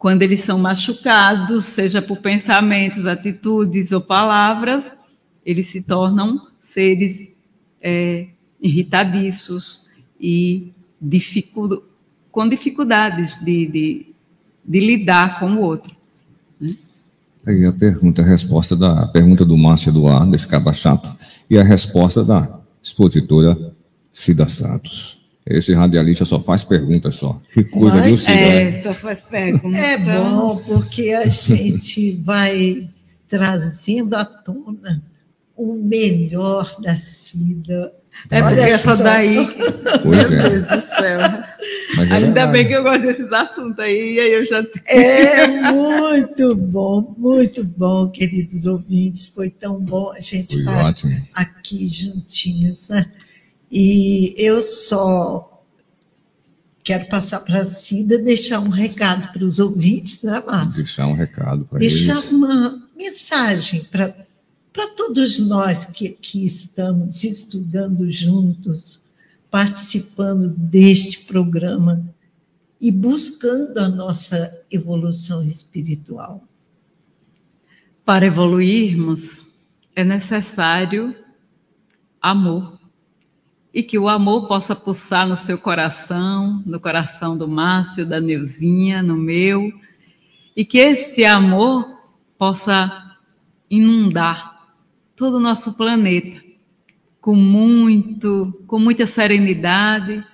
[0.00, 4.90] quando eles são machucados, seja por pensamentos, atitudes ou palavras,
[5.44, 7.28] eles se tornam seres
[7.82, 11.84] é, irritadiços e dificu
[12.30, 14.06] com dificuldades de, de,
[14.64, 15.94] de, lidar com o outro.
[16.60, 16.74] Né?
[17.46, 21.10] Aí a pergunta, a resposta da a pergunta do Márcio Eduardo, esse caba chato,
[21.48, 23.74] e a resposta da expositora
[24.12, 25.18] Cida Santos.
[25.46, 27.40] Esse radialista só faz perguntas só.
[27.52, 28.32] Que coisa, Mas, viu, Cida?
[28.32, 29.80] É, só faz perguntas.
[29.80, 32.88] É bom, porque a gente vai
[33.28, 35.02] trazendo à tona
[35.56, 37.92] o melhor da Cida.
[38.30, 39.46] É Olha porque essa daí.
[40.02, 40.50] Pois Meu é.
[40.50, 41.18] Deus do céu.
[41.96, 44.64] Mas é Ainda bem que eu gosto desses assuntos aí, e aí eu já.
[44.86, 49.26] É muito bom, muito bom, queridos ouvintes.
[49.26, 50.94] Foi tão bom a gente estar
[51.34, 53.06] aqui juntinhos, né?
[53.70, 55.64] E eu só
[56.82, 60.82] quero passar para a Cida deixar um recado para os ouvintes, né, Márcio?
[60.82, 62.06] Deixar um recado para eles.
[62.06, 64.14] Deixar uma mensagem para
[64.72, 69.00] todos nós que, que estamos estudando juntos,
[69.50, 72.04] participando deste programa
[72.80, 76.42] e buscando a nossa evolução espiritual.
[78.04, 79.44] Para evoluirmos,
[79.94, 81.14] é necessário
[82.22, 82.78] amor
[83.72, 89.02] e que o amor possa pulsar no seu coração, no coração do Márcio, da Neuzinha,
[89.02, 89.72] no meu,
[90.56, 91.86] e que esse amor
[92.36, 93.16] possa
[93.70, 94.49] inundar
[95.20, 96.40] todo o nosso planeta
[97.20, 100.24] com muito, com muita serenidade,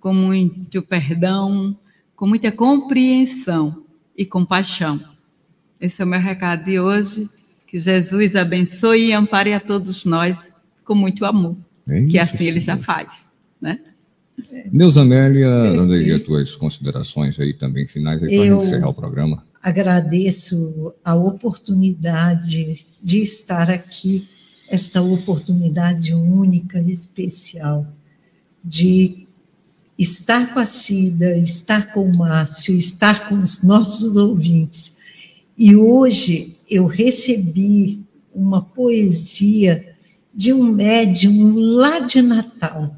[0.00, 1.78] com muito perdão,
[2.16, 3.84] com muita compreensão
[4.18, 5.00] e compaixão.
[5.80, 7.28] Esse é o meu recado de hoje.
[7.68, 10.36] Que Jesus abençoe e ampare a todos nós
[10.84, 11.56] com muito amor.
[11.88, 13.30] É que assim ele já faz,
[13.60, 13.78] né?
[14.72, 19.46] Neuza Amélia, dando aí as tuas considerações aí também finais para encerrar o programa.
[19.62, 24.28] Agradeço a oportunidade de estar aqui,
[24.68, 27.86] esta oportunidade única, especial,
[28.64, 29.26] de
[29.98, 34.96] estar com a Cida, estar com o Márcio, estar com os nossos ouvintes.
[35.58, 38.02] E hoje eu recebi
[38.34, 39.94] uma poesia
[40.34, 42.96] de um médium lá de Natal.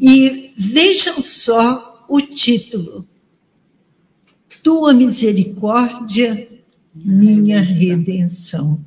[0.00, 3.06] E vejam só o título:
[4.62, 6.48] Tua misericórdia,
[6.94, 8.83] minha redenção.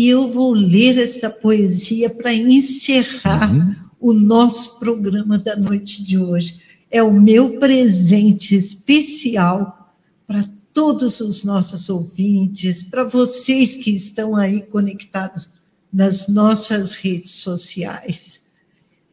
[0.00, 3.76] E eu vou ler esta poesia para encerrar uhum.
[4.00, 6.62] o nosso programa da noite de hoje.
[6.90, 9.94] É o meu presente especial
[10.26, 15.52] para todos os nossos ouvintes, para vocês que estão aí conectados
[15.92, 18.40] nas nossas redes sociais.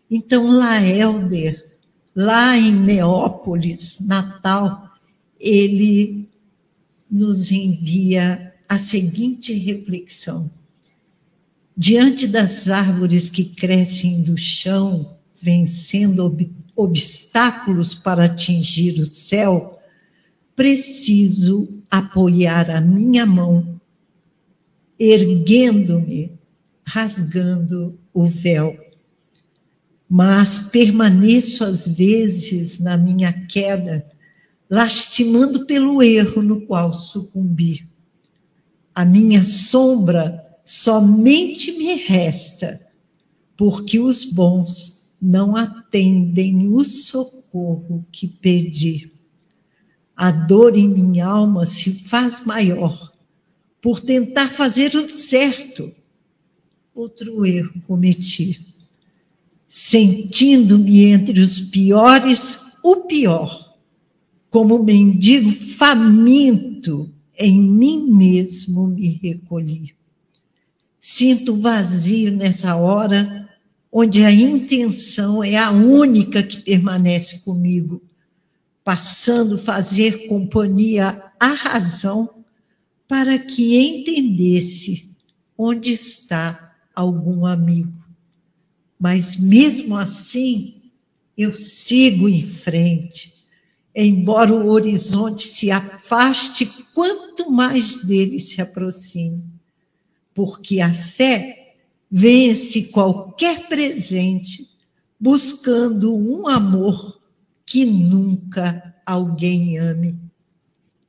[0.09, 1.79] Então, Laelder,
[2.15, 4.89] lá em Neópolis, Natal,
[5.37, 6.29] ele
[7.11, 10.49] nos envia a seguinte reflexão.
[11.79, 19.79] Diante das árvores que crescem do chão, vencendo ob obstáculos para atingir o céu,
[20.55, 23.79] preciso apoiar a minha mão,
[24.99, 26.31] erguendo-me,
[26.83, 28.75] rasgando o véu.
[30.09, 34.03] Mas permaneço às vezes na minha queda,
[34.67, 37.87] lastimando pelo erro no qual sucumbi.
[38.95, 42.85] A minha sombra somente me resta,
[43.55, 49.09] porque os bons não atendem o socorro que pedi.
[50.13, 53.13] A dor em minha alma se faz maior
[53.81, 55.89] por tentar fazer o certo.
[56.93, 58.59] Outro erro cometi.
[59.69, 63.73] Sentindo-me entre os piores, o pior,
[64.49, 69.96] como mendigo faminto, em mim mesmo me recolhi.
[71.09, 73.49] Sinto vazio nessa hora,
[73.89, 78.03] onde a intenção é a única que permanece comigo,
[78.83, 82.43] passando fazer companhia à razão
[83.07, 85.15] para que entendesse
[85.57, 88.03] onde está algum amigo.
[88.99, 90.91] Mas mesmo assim,
[91.37, 93.33] eu sigo em frente,
[93.95, 99.56] embora o horizonte se afaste, quanto mais dele se aproxime
[100.37, 101.77] porque a fé
[102.11, 104.69] vence qualquer presente
[105.19, 107.19] buscando um amor
[107.65, 110.15] que nunca alguém ame.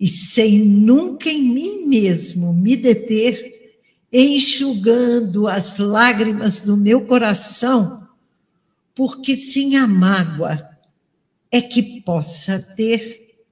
[0.00, 3.76] E sem nunca em mim mesmo me deter,
[4.10, 8.08] enxugando as lágrimas do meu coração,
[8.94, 10.66] porque sem a mágoa
[11.52, 13.44] é que possa ter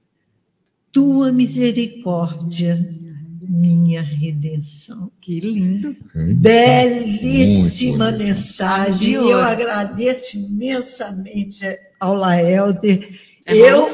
[0.91, 3.06] tua misericórdia
[3.47, 5.11] minha redenção.
[5.21, 5.95] Que lindo.
[6.35, 9.13] Belíssima Muito mensagem.
[9.13, 11.65] Eu agradeço imensamente
[11.99, 13.19] ao Laelder.
[13.45, 13.87] É eu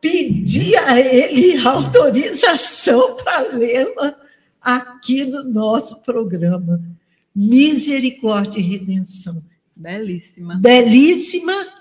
[0.00, 4.14] pedi a ele autorização para lê-la
[4.60, 6.80] aqui no nosso programa.
[7.34, 9.42] Misericórdia e redenção.
[9.74, 10.56] Belíssima.
[10.56, 11.79] Belíssima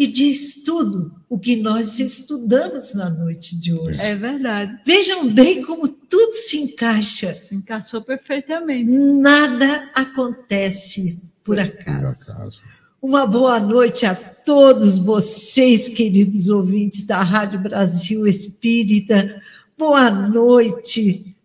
[0.00, 4.00] e diz tudo o que nós estudamos na noite de hoje.
[4.00, 4.80] É verdade.
[4.82, 7.30] Vejam bem como tudo se encaixa.
[7.34, 8.90] Se encaixou perfeitamente.
[8.90, 12.32] Nada acontece por acaso.
[12.32, 12.62] Por acaso.
[13.02, 19.42] Uma boa noite a todos vocês, queridos ouvintes da Rádio Brasil Espírita.
[19.76, 21.36] Boa noite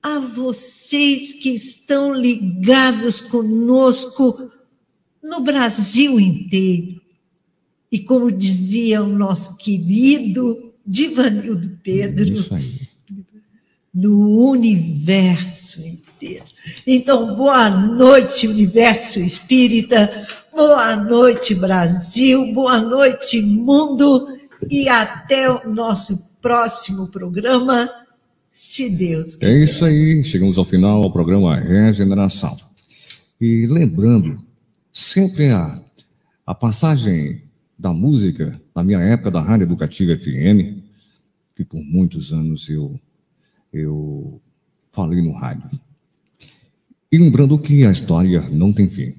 [0.00, 4.52] a vocês que estão ligados conosco
[5.20, 6.97] no Brasil inteiro
[7.90, 12.44] e como dizia o nosso querido Divanildo Pedro,
[13.94, 16.44] no universo inteiro.
[16.86, 24.28] Então, boa noite, universo espírita, boa noite, Brasil, boa noite, mundo,
[24.70, 27.90] e até o nosso próximo programa,
[28.52, 29.52] se Deus quiser.
[29.52, 32.56] É isso aí, chegamos ao final do programa Regeneração.
[33.40, 34.42] E lembrando,
[34.92, 35.80] sempre a,
[36.46, 37.42] a passagem
[37.78, 40.82] da música, na minha época da Rádio Educativa FM,
[41.54, 42.98] que por muitos anos eu,
[43.72, 44.40] eu
[44.90, 45.68] falei no rádio.
[47.10, 49.14] E lembrando que a história não tem fim.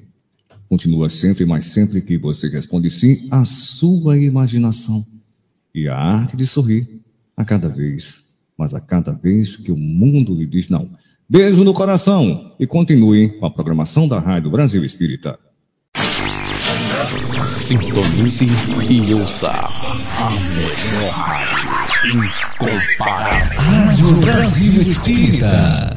[0.67, 5.03] Continua sempre, mas sempre que você responde sim, a sua imaginação
[5.73, 7.01] e a arte de sorrir
[7.35, 10.89] a cada vez, mas a cada vez que o mundo lhe diz não,
[11.31, 15.37] Beijo no coração e continue com a programação da Rádio Brasil Espírita.
[17.69, 18.47] Sintonize
[18.89, 21.69] e ouça a melhor rádio
[22.15, 23.59] incomparável.
[23.59, 25.88] Rádio Brasil Espírita.